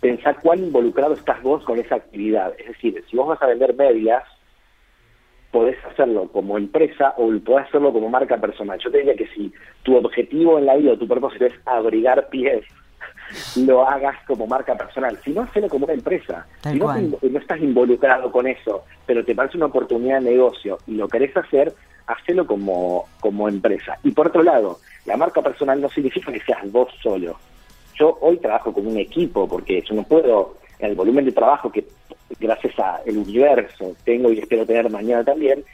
pensar 0.00 0.40
cuán 0.40 0.60
involucrado 0.60 1.12
estás 1.12 1.42
vos 1.42 1.62
con 1.64 1.78
esa 1.78 1.96
actividad. 1.96 2.54
Es 2.58 2.68
decir, 2.68 3.04
si 3.10 3.18
vos 3.18 3.28
vas 3.28 3.42
a 3.42 3.48
vender 3.48 3.74
medias, 3.74 4.24
podés 5.54 5.76
hacerlo 5.84 6.28
como 6.32 6.58
empresa 6.58 7.14
o 7.16 7.30
podés 7.38 7.68
hacerlo 7.68 7.92
como 7.92 8.08
marca 8.08 8.36
personal. 8.38 8.76
Yo 8.80 8.90
te 8.90 8.98
diría 8.98 9.14
que 9.14 9.28
si 9.28 9.52
tu 9.84 9.96
objetivo 9.96 10.58
en 10.58 10.66
la 10.66 10.74
vida 10.74 10.94
o 10.94 10.98
tu 10.98 11.06
propósito 11.06 11.46
es 11.46 11.54
abrigar 11.64 12.28
pies, 12.28 12.64
lo 13.64 13.88
hagas 13.88 14.16
como 14.26 14.48
marca 14.48 14.76
personal. 14.76 15.16
Si 15.24 15.30
no, 15.30 15.42
hacelo 15.42 15.68
como 15.68 15.84
una 15.84 15.94
empresa. 15.94 16.44
si 16.64 16.76
no, 16.76 16.92
no, 16.92 17.38
estás 17.38 17.60
involucrado 17.60 18.32
con 18.32 18.48
eso, 18.48 18.82
pero 19.06 19.24
te 19.24 19.36
parece 19.36 19.56
una 19.56 19.66
oportunidad 19.66 20.18
de 20.20 20.32
negocio 20.32 20.78
y 20.88 20.96
lo 20.96 21.06
querés 21.06 21.36
hacer, 21.36 21.72
hacelo 22.08 22.48
como, 22.48 23.04
como 23.20 23.48
empresa. 23.48 23.96
Y 24.02 24.10
por 24.10 24.26
otro 24.26 24.42
lado, 24.42 24.80
la 25.06 25.16
marca 25.16 25.40
personal 25.40 25.80
no 25.80 25.88
significa 25.88 26.32
que 26.32 26.40
seas 26.40 26.68
vos 26.72 26.88
solo. 27.00 27.38
Yo 27.98 28.18
hoy 28.20 28.38
trabajo 28.38 28.72
con 28.72 28.86
un 28.86 28.98
equipo 28.98 29.48
porque 29.48 29.82
yo 29.82 29.94
no 29.94 30.02
puedo, 30.02 30.56
en 30.78 30.90
el 30.90 30.96
volumen 30.96 31.24
de 31.24 31.32
trabajo 31.32 31.70
que 31.70 31.84
gracias 32.40 32.78
al 32.78 33.16
universo 33.16 33.94
tengo 34.04 34.32
y 34.32 34.38
espero 34.38 34.66
tener 34.66 34.90
mañana 34.90 35.24
también, 35.24 35.64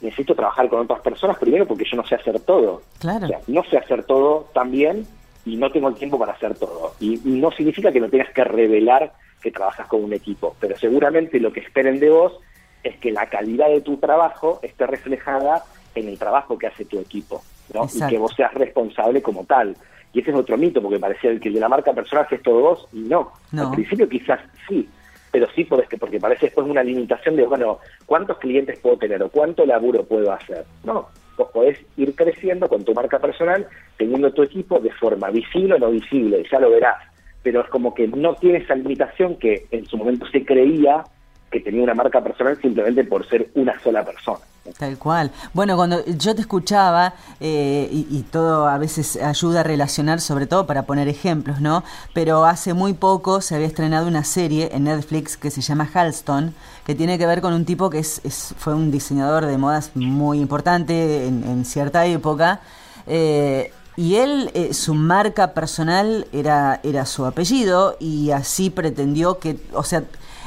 necesito 0.00 0.34
trabajar 0.34 0.68
con 0.68 0.80
otras 0.80 1.00
personas 1.00 1.38
primero 1.38 1.66
porque 1.66 1.84
yo 1.90 1.96
no 1.96 2.06
sé 2.06 2.14
hacer 2.14 2.40
todo. 2.40 2.82
Claro. 2.98 3.28
no 3.46 3.64
sé 3.64 3.78
hacer 3.78 4.04
todo 4.04 4.48
también 4.52 5.06
y 5.44 5.56
no 5.56 5.70
tengo 5.70 5.88
el 5.88 5.94
tiempo 5.94 6.18
para 6.18 6.32
hacer 6.32 6.54
todo. 6.56 6.94
Y, 7.00 7.20
no 7.24 7.50
significa 7.52 7.92
que 7.92 8.00
no 8.00 8.08
tengas 8.08 8.32
que 8.32 8.44
revelar 8.44 9.12
que 9.42 9.50
trabajas 9.50 9.86
con 9.86 10.04
un 10.04 10.12
equipo, 10.12 10.54
pero 10.60 10.76
seguramente 10.76 11.40
lo 11.40 11.52
que 11.52 11.60
esperen 11.60 11.98
de 11.98 12.10
vos 12.10 12.38
es 12.82 12.96
que 12.98 13.10
la 13.10 13.26
calidad 13.26 13.68
de 13.68 13.80
tu 13.80 13.96
trabajo 13.96 14.60
esté 14.62 14.86
reflejada 14.86 15.64
en 15.94 16.08
el 16.08 16.18
trabajo 16.18 16.58
que 16.58 16.66
hace 16.66 16.84
tu 16.84 16.98
equipo, 16.98 17.42
¿no? 17.74 17.86
Y 17.92 18.06
que 18.08 18.18
vos 18.18 18.32
seas 18.36 18.52
responsable 18.54 19.22
como 19.22 19.44
tal. 19.44 19.76
Y 20.12 20.20
ese 20.20 20.30
es 20.30 20.36
otro 20.36 20.58
mito, 20.58 20.82
porque 20.82 20.98
parecía 20.98 21.38
que 21.38 21.48
el 21.48 21.54
de 21.54 21.60
la 21.60 21.68
marca 21.68 21.92
personal 21.92 22.26
es 22.30 22.42
todo 22.42 22.60
vos, 22.60 22.88
y 22.92 23.00
no. 23.00 23.32
no. 23.52 23.68
Al 23.68 23.74
principio 23.74 24.08
quizás 24.08 24.40
sí, 24.68 24.88
pero 25.30 25.46
sí 25.54 25.64
podés 25.64 25.88
que, 25.88 25.96
porque 25.96 26.18
parece 26.18 26.46
después 26.46 26.66
una 26.66 26.82
limitación 26.82 27.36
de, 27.36 27.46
bueno, 27.46 27.78
¿cuántos 28.06 28.38
clientes 28.38 28.78
puedo 28.80 28.96
tener 28.96 29.22
o 29.22 29.28
cuánto 29.28 29.64
laburo 29.64 30.04
puedo 30.04 30.32
hacer? 30.32 30.64
No, 30.84 31.08
vos 31.36 31.48
podés 31.52 31.78
ir 31.96 32.14
creciendo 32.14 32.68
con 32.68 32.84
tu 32.84 32.92
marca 32.92 33.18
personal, 33.18 33.66
teniendo 33.96 34.32
tu 34.32 34.42
equipo 34.42 34.80
de 34.80 34.90
forma 34.92 35.30
visible 35.30 35.74
o 35.74 35.78
no 35.78 35.90
visible, 35.90 36.44
ya 36.50 36.58
lo 36.58 36.70
verás. 36.70 36.98
Pero 37.42 37.62
es 37.62 37.68
como 37.68 37.94
que 37.94 38.08
no 38.08 38.34
tiene 38.34 38.58
esa 38.58 38.74
limitación 38.74 39.36
que 39.36 39.66
en 39.70 39.86
su 39.86 39.96
momento 39.96 40.26
se 40.26 40.44
creía 40.44 41.04
que 41.50 41.60
tenía 41.60 41.82
una 41.82 41.94
marca 41.94 42.22
personal 42.22 42.56
simplemente 42.60 43.04
por 43.04 43.28
ser 43.28 43.50
una 43.54 43.78
sola 43.80 44.04
persona. 44.04 44.40
Tal 44.78 44.98
cual. 44.98 45.30
Bueno, 45.52 45.74
cuando 45.74 46.04
yo 46.06 46.34
te 46.34 46.42
escuchaba, 46.42 47.14
eh, 47.40 47.88
y, 47.90 48.22
todo 48.30 48.68
a 48.68 48.78
veces 48.78 49.16
ayuda 49.16 49.60
a 49.60 49.62
relacionar, 49.62 50.20
sobre 50.20 50.46
todo 50.46 50.66
para 50.66 50.82
poner 50.82 51.08
ejemplos, 51.08 51.60
¿no? 51.60 51.82
Pero 52.14 52.44
hace 52.44 52.74
muy 52.74 52.92
poco 52.92 53.40
se 53.40 53.54
había 53.54 53.66
estrenado 53.66 54.06
una 54.06 54.22
serie 54.22 54.68
en 54.72 54.84
Netflix 54.84 55.36
que 55.36 55.50
se 55.50 55.62
llama 55.62 55.88
Halston, 55.92 56.54
que 56.86 56.94
tiene 56.94 57.18
que 57.18 57.26
ver 57.26 57.40
con 57.40 57.52
un 57.54 57.64
tipo 57.64 57.90
que 57.90 57.98
es, 57.98 58.54
fue 58.58 58.74
un 58.74 58.90
diseñador 58.90 59.46
de 59.46 59.56
modas 59.58 59.92
muy 59.94 60.38
importante 60.38 61.26
en, 61.26 61.64
cierta 61.64 62.06
época. 62.06 62.60
Eh, 63.06 63.72
y 64.00 64.16
él, 64.16 64.50
eh, 64.54 64.72
su 64.72 64.94
marca 64.94 65.52
personal 65.52 66.26
era, 66.32 66.80
era 66.84 67.04
su 67.04 67.26
apellido 67.26 67.98
y 68.00 68.30
así 68.30 68.70
pretendió 68.70 69.38
que, 69.38 69.58
o 69.74 69.84
sea, 69.84 70.04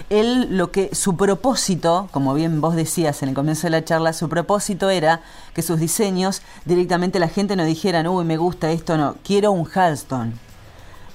él 0.10 0.58
lo 0.58 0.72
que 0.72 0.96
su 0.96 1.16
propósito, 1.16 2.10
como 2.10 2.34
bien 2.34 2.62
vos 2.62 2.76
decías 2.76 3.22
en 3.22 3.30
el 3.30 3.36
comienzo 3.36 3.68
de 3.68 3.70
la 3.70 3.86
charla, 3.86 4.13
su 4.13 4.28
propósito 4.28 4.89
era 4.89 5.22
que 5.54 5.62
sus 5.62 5.80
diseños 5.80 6.42
directamente 6.66 7.20
la 7.20 7.28
gente 7.28 7.56
no 7.56 7.63
dijera, 7.63 8.10
uy, 8.10 8.26
me 8.26 8.38
gusta 8.38 8.72
esto, 8.72 8.98
no, 8.98 9.18
quiero 9.24 9.52
un 9.52 9.70
Halston. 9.72 10.34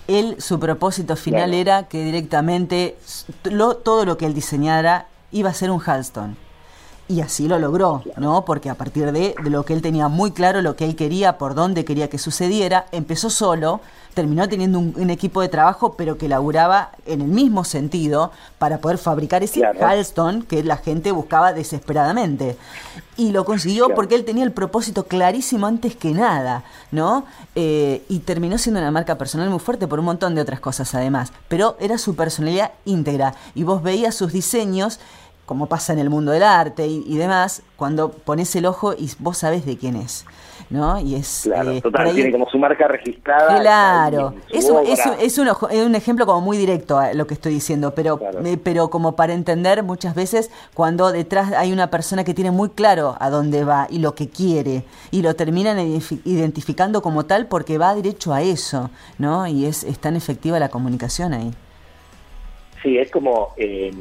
Él, 0.06 0.36
su 0.38 0.60
propósito 0.60 1.16
final 1.16 1.52
era 1.54 1.88
que 1.88 2.04
directamente 2.04 2.96
todo 3.82 4.04
lo 4.04 4.16
que 4.16 4.26
él 4.26 4.34
diseñara 4.34 5.08
iba 5.32 5.50
a 5.50 5.54
ser 5.54 5.72
un 5.72 5.82
Halston. 5.84 6.36
Y 7.08 7.22
así 7.22 7.48
lo 7.48 7.58
logró, 7.58 8.02
¿no? 8.18 8.44
Porque 8.44 8.68
a 8.68 8.74
partir 8.74 9.10
de, 9.12 9.34
de, 9.42 9.50
lo 9.50 9.64
que 9.64 9.72
él 9.72 9.80
tenía 9.80 10.08
muy 10.08 10.30
claro, 10.30 10.60
lo 10.60 10.76
que 10.76 10.84
él 10.84 10.94
quería, 10.94 11.38
por 11.38 11.54
dónde 11.54 11.86
quería 11.86 12.10
que 12.10 12.18
sucediera, 12.18 12.86
empezó 12.92 13.30
solo, 13.30 13.80
terminó 14.18 14.48
teniendo 14.48 14.80
un, 14.80 15.10
equipo 15.10 15.40
de 15.40 15.48
trabajo, 15.48 15.92
pero 15.92 16.18
que 16.18 16.28
laburaba 16.28 16.90
en 17.06 17.20
el 17.20 17.28
mismo 17.28 17.62
sentido 17.62 18.32
para 18.58 18.78
poder 18.78 18.98
fabricar 18.98 19.44
ese 19.44 19.64
Halston 19.64 20.42
que 20.42 20.64
la 20.64 20.76
gente 20.76 21.12
buscaba 21.12 21.52
desesperadamente. 21.52 22.56
Y 23.16 23.30
lo 23.30 23.44
consiguió 23.44 23.94
porque 23.94 24.16
él 24.16 24.24
tenía 24.24 24.42
el 24.42 24.50
propósito 24.50 25.04
clarísimo 25.04 25.68
antes 25.68 25.94
que 25.94 26.10
nada, 26.10 26.64
¿no? 26.90 27.26
Eh, 27.54 28.02
y 28.08 28.18
terminó 28.18 28.58
siendo 28.58 28.80
una 28.80 28.90
marca 28.90 29.16
personal 29.18 29.50
muy 29.50 29.60
fuerte 29.60 29.86
por 29.86 30.00
un 30.00 30.06
montón 30.06 30.34
de 30.34 30.40
otras 30.40 30.58
cosas 30.58 30.96
además. 30.96 31.32
Pero 31.46 31.76
era 31.78 31.96
su 31.96 32.16
personalidad 32.16 32.72
íntegra. 32.86 33.34
Y 33.54 33.62
vos 33.62 33.84
veías 33.84 34.16
sus 34.16 34.32
diseños 34.32 34.98
como 35.48 35.64
pasa 35.64 35.94
en 35.94 35.98
el 35.98 36.10
mundo 36.10 36.30
del 36.30 36.42
arte 36.42 36.86
y, 36.86 37.16
demás, 37.16 37.62
cuando 37.76 38.10
pones 38.10 38.54
el 38.54 38.66
ojo 38.66 38.92
y 38.92 39.10
vos 39.18 39.38
sabés 39.38 39.64
de 39.64 39.78
quién 39.78 39.96
es. 39.96 40.26
¿no? 40.68 41.00
Y 41.00 41.14
es, 41.14 41.44
claro, 41.44 41.70
eh, 41.70 41.80
total, 41.80 42.14
tiene 42.14 42.30
como 42.30 42.46
su 42.50 42.58
marca 42.58 42.86
registrada. 42.86 43.58
Claro, 43.58 44.34
es, 44.50 44.68
un, 44.68 44.84
es, 45.18 45.38
un, 45.38 45.94
ejemplo 45.94 46.26
como 46.26 46.42
muy 46.42 46.58
directo 46.58 46.98
a 46.98 47.14
lo 47.14 47.26
que 47.26 47.32
estoy 47.32 47.54
diciendo, 47.54 47.94
pero, 47.94 48.20
eh, 48.44 48.58
pero 48.62 48.90
como 48.90 49.16
para 49.16 49.32
entender 49.32 49.82
muchas 49.82 50.14
veces 50.14 50.50
cuando 50.74 51.10
detrás 51.12 51.52
hay 51.52 51.72
una 51.72 51.88
persona 51.88 52.24
que 52.24 52.34
tiene 52.34 52.50
muy 52.50 52.68
claro 52.68 53.16
a 53.18 53.30
dónde 53.30 53.64
va 53.64 53.86
y 53.88 54.00
lo 54.00 54.14
que 54.14 54.28
quiere 54.28 54.84
y 55.10 55.22
lo 55.22 55.34
terminan 55.34 55.78
identificando 55.78 57.00
como 57.00 57.24
tal 57.24 57.46
porque 57.46 57.78
va 57.78 57.94
derecho 57.94 58.34
a 58.34 58.42
eso, 58.42 58.90
¿no? 59.16 59.46
Y 59.46 59.64
es, 59.64 59.82
es 59.82 59.98
tan 59.98 60.14
efectiva 60.14 60.58
la 60.58 60.68
comunicación 60.68 61.32
ahí. 61.32 61.54
Sí, 62.82 62.98
es 62.98 63.10
como, 63.10 63.54
eh, 63.56 63.92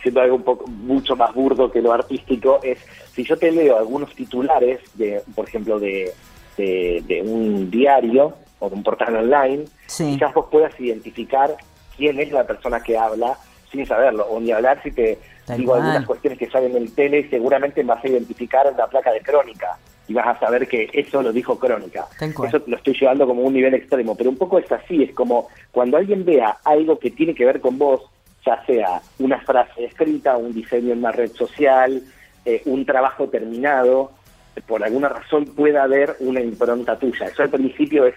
siendo 0.00 0.20
algo 0.20 0.36
un 0.36 0.42
poco 0.42 0.66
mucho 0.66 1.16
más 1.16 1.34
burdo 1.34 1.70
que 1.70 1.82
lo 1.82 1.92
artístico, 1.92 2.60
es 2.62 2.78
si 3.12 3.24
yo 3.24 3.36
te 3.36 3.52
leo 3.52 3.76
algunos 3.76 4.14
titulares, 4.14 4.80
de, 4.94 5.22
por 5.34 5.48
ejemplo, 5.48 5.78
de, 5.78 6.12
de, 6.56 7.22
un 7.26 7.70
diario 7.70 8.34
o 8.58 8.68
de 8.68 8.74
un 8.74 8.82
portal 8.82 9.16
online, 9.16 9.64
quizás 9.86 10.32
vos 10.34 10.46
puedas 10.50 10.78
identificar 10.80 11.54
quién 11.96 12.20
es 12.20 12.32
la 12.32 12.46
persona 12.46 12.80
que 12.80 12.96
habla 12.96 13.36
sin 13.70 13.86
saberlo, 13.86 14.26
o 14.26 14.40
ni 14.40 14.52
hablar 14.52 14.82
si 14.82 14.90
te 14.92 15.18
digo 15.56 15.74
algunas 15.74 16.06
cuestiones 16.06 16.38
que 16.38 16.50
salen 16.50 16.76
en 16.76 16.82
el 16.84 16.94
tele, 16.94 17.20
y 17.20 17.28
seguramente 17.28 17.82
vas 17.82 18.04
a 18.04 18.08
identificar 18.08 18.72
la 18.76 18.86
placa 18.86 19.12
de 19.12 19.20
crónica 19.20 19.78
y 20.08 20.14
vas 20.14 20.36
a 20.36 20.40
saber 20.40 20.68
que 20.68 20.90
eso 20.92 21.22
lo 21.22 21.32
dijo 21.32 21.58
Crónica. 21.58 22.06
Eso 22.20 22.62
lo 22.66 22.76
estoy 22.76 22.94
llevando 22.98 23.26
como 23.26 23.42
un 23.42 23.54
nivel 23.54 23.74
extremo, 23.74 24.14
pero 24.14 24.30
un 24.30 24.36
poco 24.36 24.58
es 24.58 24.70
así, 24.70 25.02
es 25.02 25.14
como 25.14 25.48
cuando 25.70 25.96
alguien 25.96 26.24
vea 26.24 26.58
algo 26.64 26.98
que 26.98 27.10
tiene 27.10 27.34
que 27.34 27.44
ver 27.44 27.60
con 27.60 27.78
vos, 27.78 28.02
ya 28.44 28.64
sea 28.66 29.00
una 29.18 29.40
frase 29.40 29.84
escrita, 29.84 30.36
un 30.36 30.52
diseño 30.52 30.92
en 30.92 30.98
una 30.98 31.12
red 31.12 31.32
social, 31.32 32.02
eh, 32.44 32.62
un 32.66 32.84
trabajo 32.84 33.28
terminado, 33.28 34.10
por 34.66 34.82
alguna 34.82 35.08
razón 35.08 35.46
puede 35.46 35.78
haber 35.78 36.16
una 36.20 36.40
impronta 36.40 36.98
tuya. 36.98 37.26
Eso 37.26 37.42
al 37.42 37.50
principio 37.50 38.06
es, 38.06 38.14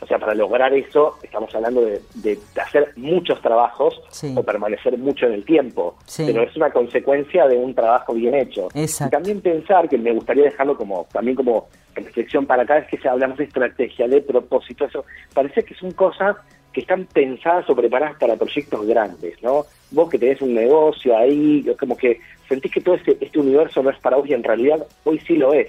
o 0.00 0.06
sea, 0.06 0.18
para 0.18 0.34
lograr 0.34 0.72
eso 0.72 1.18
estamos 1.22 1.54
hablando 1.54 1.82
de, 1.82 2.38
hacer 2.60 2.92
muchos 2.96 3.40
trabajos 3.42 4.00
o 4.34 4.42
permanecer 4.42 4.96
mucho 4.98 5.26
en 5.26 5.32
el 5.32 5.44
tiempo, 5.44 5.96
pero 6.16 6.42
es 6.42 6.56
una 6.56 6.70
consecuencia 6.70 7.46
de 7.46 7.56
un 7.56 7.74
trabajo 7.74 8.14
bien 8.14 8.34
hecho. 8.34 8.68
Y 8.74 8.86
también 9.10 9.40
pensar, 9.40 9.88
que 9.88 9.98
me 9.98 10.12
gustaría 10.12 10.44
dejarlo 10.44 10.76
como 10.76 11.06
también 11.12 11.36
como 11.36 11.68
reflexión 11.94 12.46
para 12.46 12.64
cada 12.66 12.80
vez 12.80 12.88
que 12.88 12.98
se 12.98 13.08
hablamos 13.08 13.38
de 13.38 13.44
estrategia, 13.44 14.06
de 14.06 14.20
propósito, 14.20 14.84
eso 14.84 15.04
parece 15.34 15.64
que 15.64 15.74
son 15.74 15.92
cosas 15.92 16.36
que 16.76 16.82
están 16.82 17.06
pensadas 17.06 17.70
o 17.70 17.74
preparadas 17.74 18.18
para 18.18 18.36
proyectos 18.36 18.86
grandes, 18.86 19.42
¿no? 19.42 19.64
Vos 19.92 20.10
que 20.10 20.18
tenés 20.18 20.42
un 20.42 20.52
negocio 20.52 21.16
ahí, 21.16 21.64
como 21.80 21.96
que 21.96 22.20
sentís 22.46 22.70
que 22.70 22.82
todo 22.82 22.96
este, 22.96 23.16
este 23.18 23.38
universo 23.38 23.82
no 23.82 23.88
es 23.88 23.98
para 23.98 24.18
vos 24.18 24.28
y 24.28 24.34
en 24.34 24.44
realidad 24.44 24.86
hoy 25.04 25.18
sí 25.20 25.36
lo 25.36 25.54
es, 25.54 25.68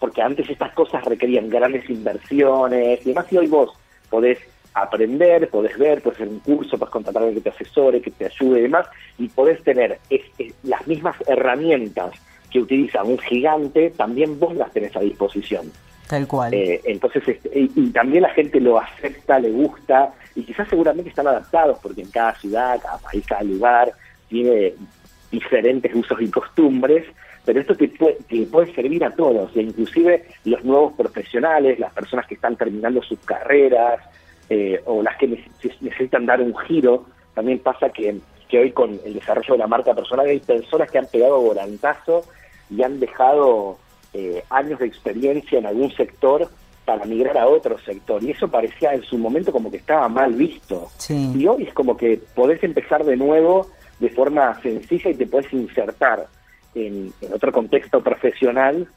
porque 0.00 0.20
antes 0.20 0.50
estas 0.50 0.72
cosas 0.72 1.04
requerían 1.04 1.48
grandes 1.48 1.88
inversiones 1.88 2.98
y 3.02 3.10
demás 3.10 3.32
y 3.32 3.36
hoy 3.36 3.46
vos 3.46 3.70
podés 4.10 4.40
aprender, 4.74 5.48
podés 5.50 5.78
ver, 5.78 6.02
podés 6.02 6.18
hacer 6.18 6.28
un 6.30 6.40
curso, 6.40 6.76
podés 6.76 6.90
contratar 6.90 7.22
a 7.22 7.26
alguien 7.26 7.44
que 7.44 7.48
te 7.48 7.54
asesore, 7.54 8.02
que 8.02 8.10
te 8.10 8.26
ayude 8.26 8.58
y 8.58 8.62
demás, 8.62 8.88
y 9.18 9.28
podés 9.28 9.62
tener 9.62 10.00
las 10.64 10.84
mismas 10.88 11.14
herramientas 11.28 12.10
que 12.50 12.58
utiliza 12.58 13.04
un 13.04 13.18
gigante, 13.18 13.90
también 13.90 14.36
vos 14.40 14.56
las 14.56 14.72
tenés 14.72 14.96
a 14.96 15.00
disposición. 15.00 15.70
Tal 16.10 16.26
cual. 16.26 16.52
Eh, 16.52 16.80
entonces, 16.86 17.22
este, 17.28 17.50
y, 17.54 17.90
también 17.90 18.24
la 18.24 18.30
gente 18.30 18.58
lo 18.58 18.80
acepta, 18.80 19.38
le 19.38 19.52
gusta, 19.52 20.12
y 20.34 20.42
quizás 20.42 20.68
seguramente 20.68 21.10
están 21.10 21.26
adaptados, 21.26 21.78
porque 21.82 22.02
en 22.02 22.10
cada 22.10 22.34
ciudad, 22.34 22.80
cada 22.80 22.98
país, 22.98 23.24
cada 23.26 23.42
lugar 23.42 23.92
tiene 24.28 24.74
diferentes 25.30 25.94
usos 25.94 26.20
y 26.20 26.30
costumbres, 26.30 27.06
pero 27.44 27.60
esto 27.60 27.74
te 27.74 27.88
puede, 27.88 28.16
puede 28.46 28.74
servir 28.74 29.04
a 29.04 29.10
todos, 29.10 29.54
e 29.56 29.62
inclusive 29.62 30.26
los 30.44 30.64
nuevos 30.64 30.92
profesionales, 30.94 31.78
las 31.78 31.92
personas 31.92 32.26
que 32.26 32.34
están 32.34 32.56
terminando 32.56 33.02
sus 33.02 33.18
carreras, 33.20 34.00
eh, 34.48 34.80
o 34.84 35.02
las 35.02 35.16
que 35.16 35.28
necesitan 35.80 36.26
dar 36.26 36.40
un 36.40 36.56
giro, 36.58 37.06
también 37.34 37.60
pasa 37.60 37.90
que, 37.90 38.18
que 38.48 38.58
hoy 38.58 38.72
con 38.72 38.98
el 39.04 39.14
desarrollo 39.14 39.54
de 39.54 39.58
la 39.58 39.66
marca 39.68 39.94
personal 39.94 40.26
hay 40.26 40.40
personas 40.40 40.90
que 40.90 40.98
han 40.98 41.06
pegado 41.06 41.40
volantazo 41.40 42.22
y 42.68 42.82
han 42.82 42.98
dejado 42.98 43.78
eh, 44.12 44.42
años 44.50 44.80
de 44.80 44.86
experiencia 44.86 45.58
en 45.58 45.66
algún 45.66 45.92
sector 45.92 46.48
para 46.96 47.04
migrar 47.04 47.38
a 47.38 47.46
otro 47.46 47.78
sector. 47.78 48.22
Y 48.22 48.32
eso 48.32 48.48
parecía 48.48 48.92
en 48.94 49.02
su 49.02 49.16
momento 49.16 49.52
como 49.52 49.70
que 49.70 49.76
estaba 49.76 50.08
mal 50.08 50.32
visto. 50.32 50.88
Y 51.08 51.46
hoy 51.46 51.62
es 51.62 51.72
como 51.72 51.96
que 51.96 52.20
podés 52.34 52.62
empezar 52.64 53.04
de 53.04 53.16
nuevo 53.16 53.68
de 54.00 54.08
forma 54.10 54.60
sencilla 54.60 55.10
y 55.10 55.14
te 55.14 55.26
podés 55.26 55.52
insertar 55.52 56.26
en, 56.74 57.12
otro 57.32 57.52
contexto 57.52 58.00
profesional 58.00 58.88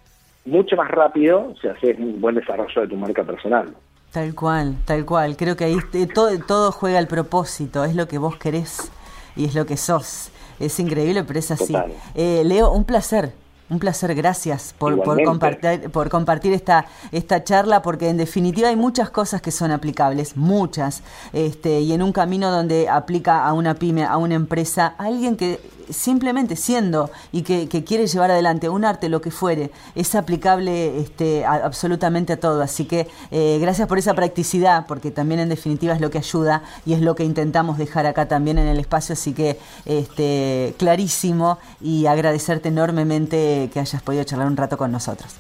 mucho 0.46 0.76
más 0.76 0.90
rápido 0.90 1.54
si 1.62 1.68
haces 1.68 2.00
un 2.00 2.20
buen 2.20 2.36
desarrollo 2.36 2.82
de 2.82 2.88
tu 2.88 2.96
marca 2.96 3.24
personal. 3.24 3.76
Tal 4.12 4.34
cual, 4.34 4.76
tal 4.86 5.06
cual. 5.06 5.38
Creo 5.38 5.56
que 5.56 5.66
ahí 5.66 5.78
todo, 6.14 6.38
todo 6.40 6.72
juega 6.72 6.98
al 6.98 7.08
propósito, 7.08 7.84
es 7.84 7.96
lo 7.96 8.08
que 8.08 8.18
vos 8.18 8.38
querés 8.38 8.92
y 9.36 9.46
es 9.46 9.54
lo 9.54 9.68
que 9.68 9.78
sos. 9.78 10.32
Es 10.60 10.80
increíble, 10.80 11.24
pero 11.24 11.38
es 11.40 11.52
así. 11.52 11.76
Eh, 12.16 12.42
Leo, 12.44 12.72
un 12.72 12.86
placer 12.86 13.34
un 13.74 13.80
placer, 13.80 14.14
gracias 14.16 14.74
por, 14.78 15.02
por, 15.04 15.22
compartir, 15.24 15.90
por 15.90 16.10
compartir 16.10 16.54
esta, 16.54 16.86
esta 17.12 17.44
charla, 17.44 17.82
porque 17.82 18.10
en 18.10 18.18
definitiva 18.18 18.70
hay 18.70 18.76
muchas 18.76 19.10
cosas 19.10 19.42
que 19.42 19.52
son 19.52 19.72
aplicables, 19.72 20.38
muchas, 20.38 21.02
este, 21.34 21.82
y 21.82 21.94
en 21.94 22.02
un 22.02 22.14
camino 22.14 22.52
donde 22.52 22.88
aplica 22.88 23.46
a 23.46 23.54
una 23.54 23.76
pyme, 23.76 24.06
a 24.06 24.18
una 24.18 24.36
empresa, 24.36 24.96
a 24.98 25.06
alguien 25.06 25.36
que 25.36 25.60
simplemente 25.90 26.56
siendo 26.56 27.10
y 27.32 27.44
que, 27.44 27.68
quiere 27.84 28.08
llevar 28.08 28.32
adelante 28.32 28.70
un 28.70 28.86
arte, 28.86 29.10
lo 29.10 29.22
que 29.22 29.32
fuere, 29.32 29.72
es 29.96 30.16
aplicable 30.16 31.00
este, 31.00 31.46
absolutamente 31.46 32.34
a 32.34 32.40
todo. 32.40 32.62
Así 32.62 32.86
que 32.86 33.08
eh, 33.32 33.58
gracias 33.60 33.88
por 33.88 33.98
esa 33.98 34.14
practicidad, 34.14 34.86
porque 34.88 35.12
también 35.12 35.40
en 35.40 35.50
definitiva 35.50 35.94
es 35.94 36.02
lo 36.02 36.10
que 36.10 36.20
ayuda 36.20 36.64
y 36.86 36.94
es 36.94 37.02
lo 37.02 37.16
que 37.16 37.24
intentamos 37.24 37.78
dejar 37.78 38.06
acá 38.06 38.28
también 38.28 38.58
en 38.58 38.68
el 38.68 38.80
espacio. 38.80 39.14
Así 39.14 39.34
que 39.34 39.58
este, 39.86 40.76
clarísimo 40.78 41.58
y 41.82 42.06
agradecerte 42.06 42.70
enormemente 42.70 43.70
que 43.74 43.80
hayas 43.80 44.02
podido 44.02 44.24
charlar 44.24 44.48
un 44.48 44.58
rato 44.58 44.78
con 44.78 44.92
nosotros. 44.92 45.36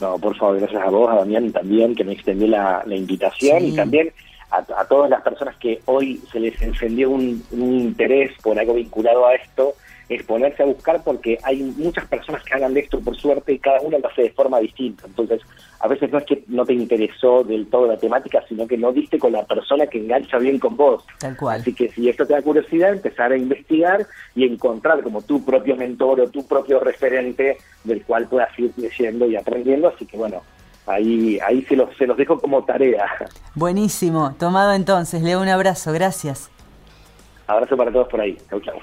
No, 0.00 0.18
por 0.18 0.36
favor, 0.36 0.58
gracias 0.58 0.82
a 0.82 0.90
vos, 0.90 1.10
a 1.10 1.16
Damián 1.16 1.52
también, 1.52 1.94
que 1.94 2.04
me 2.04 2.12
extendió 2.12 2.46
la, 2.48 2.84
invitación 2.86 3.64
y 3.64 3.72
también 3.72 4.12
a, 4.58 4.84
todas 4.84 5.10
las 5.10 5.22
personas 5.22 5.56
que 5.56 5.80
hoy 5.86 6.20
se 6.30 6.40
les 6.40 6.60
encendió 6.62 7.10
un, 7.10 7.42
interés 7.52 8.32
por 8.42 8.58
algo 8.58 8.74
vinculado 8.74 9.26
a 9.26 9.34
esto, 9.34 9.74
es 10.08 10.22
ponerse 10.22 10.62
a 10.62 10.66
buscar 10.66 11.02
porque 11.02 11.36
hay 11.42 11.62
muchas 11.62 12.06
personas 12.06 12.42
que 12.44 12.54
hagan 12.54 12.74
de 12.74 12.80
esto 12.80 13.00
por 13.00 13.16
suerte 13.16 13.52
y 13.52 13.58
cada 13.58 13.80
uno 13.80 13.98
lo 13.98 14.08
hace 14.08 14.22
de 14.22 14.30
forma 14.30 14.60
distinta. 14.60 15.04
Entonces, 15.06 15.40
a 15.80 15.88
veces 15.88 16.12
no 16.12 16.18
es 16.18 16.24
que 16.24 16.44
no 16.46 16.64
te 16.64 16.74
interesó 16.74 17.42
del 17.42 17.66
todo 17.66 17.88
la 17.88 17.98
temática, 17.98 18.42
sino 18.48 18.68
que 18.68 18.78
no 18.78 18.92
diste 18.92 19.18
con 19.18 19.32
la 19.32 19.44
persona 19.44 19.88
que 19.88 19.98
engancha 19.98 20.38
bien 20.38 20.60
con 20.60 20.76
vos. 20.76 21.04
Tal 21.18 21.36
cual. 21.36 21.60
Así 21.60 21.74
que 21.74 21.88
si 21.88 22.08
esto 22.08 22.24
te 22.24 22.34
da 22.34 22.42
curiosidad, 22.42 22.92
empezar 22.92 23.32
a 23.32 23.36
investigar 23.36 24.06
y 24.36 24.44
encontrar 24.44 25.02
como 25.02 25.22
tu 25.22 25.44
propio 25.44 25.74
mentor 25.74 26.20
o 26.20 26.28
tu 26.28 26.46
propio 26.46 26.78
referente 26.78 27.58
del 27.82 28.02
cual 28.04 28.28
puedas 28.28 28.56
ir 28.58 28.72
leyendo 28.76 29.26
y 29.26 29.34
aprendiendo. 29.34 29.88
Así 29.88 30.06
que 30.06 30.16
bueno, 30.16 30.42
ahí, 30.86 31.38
ahí 31.46 31.62
se, 31.62 31.76
los, 31.76 31.94
se 31.96 32.06
los 32.06 32.16
dejo 32.16 32.38
como 32.38 32.64
tarea. 32.64 33.06
Buenísimo, 33.54 34.34
tomado 34.38 34.72
entonces, 34.72 35.22
Leo 35.22 35.40
un 35.40 35.48
abrazo, 35.48 35.92
gracias. 35.92 36.50
Abrazo 37.46 37.76
para 37.76 37.92
todos 37.92 38.08
por 38.08 38.20
ahí. 38.20 38.36
Chau, 38.50 38.60
chau. 38.60 38.74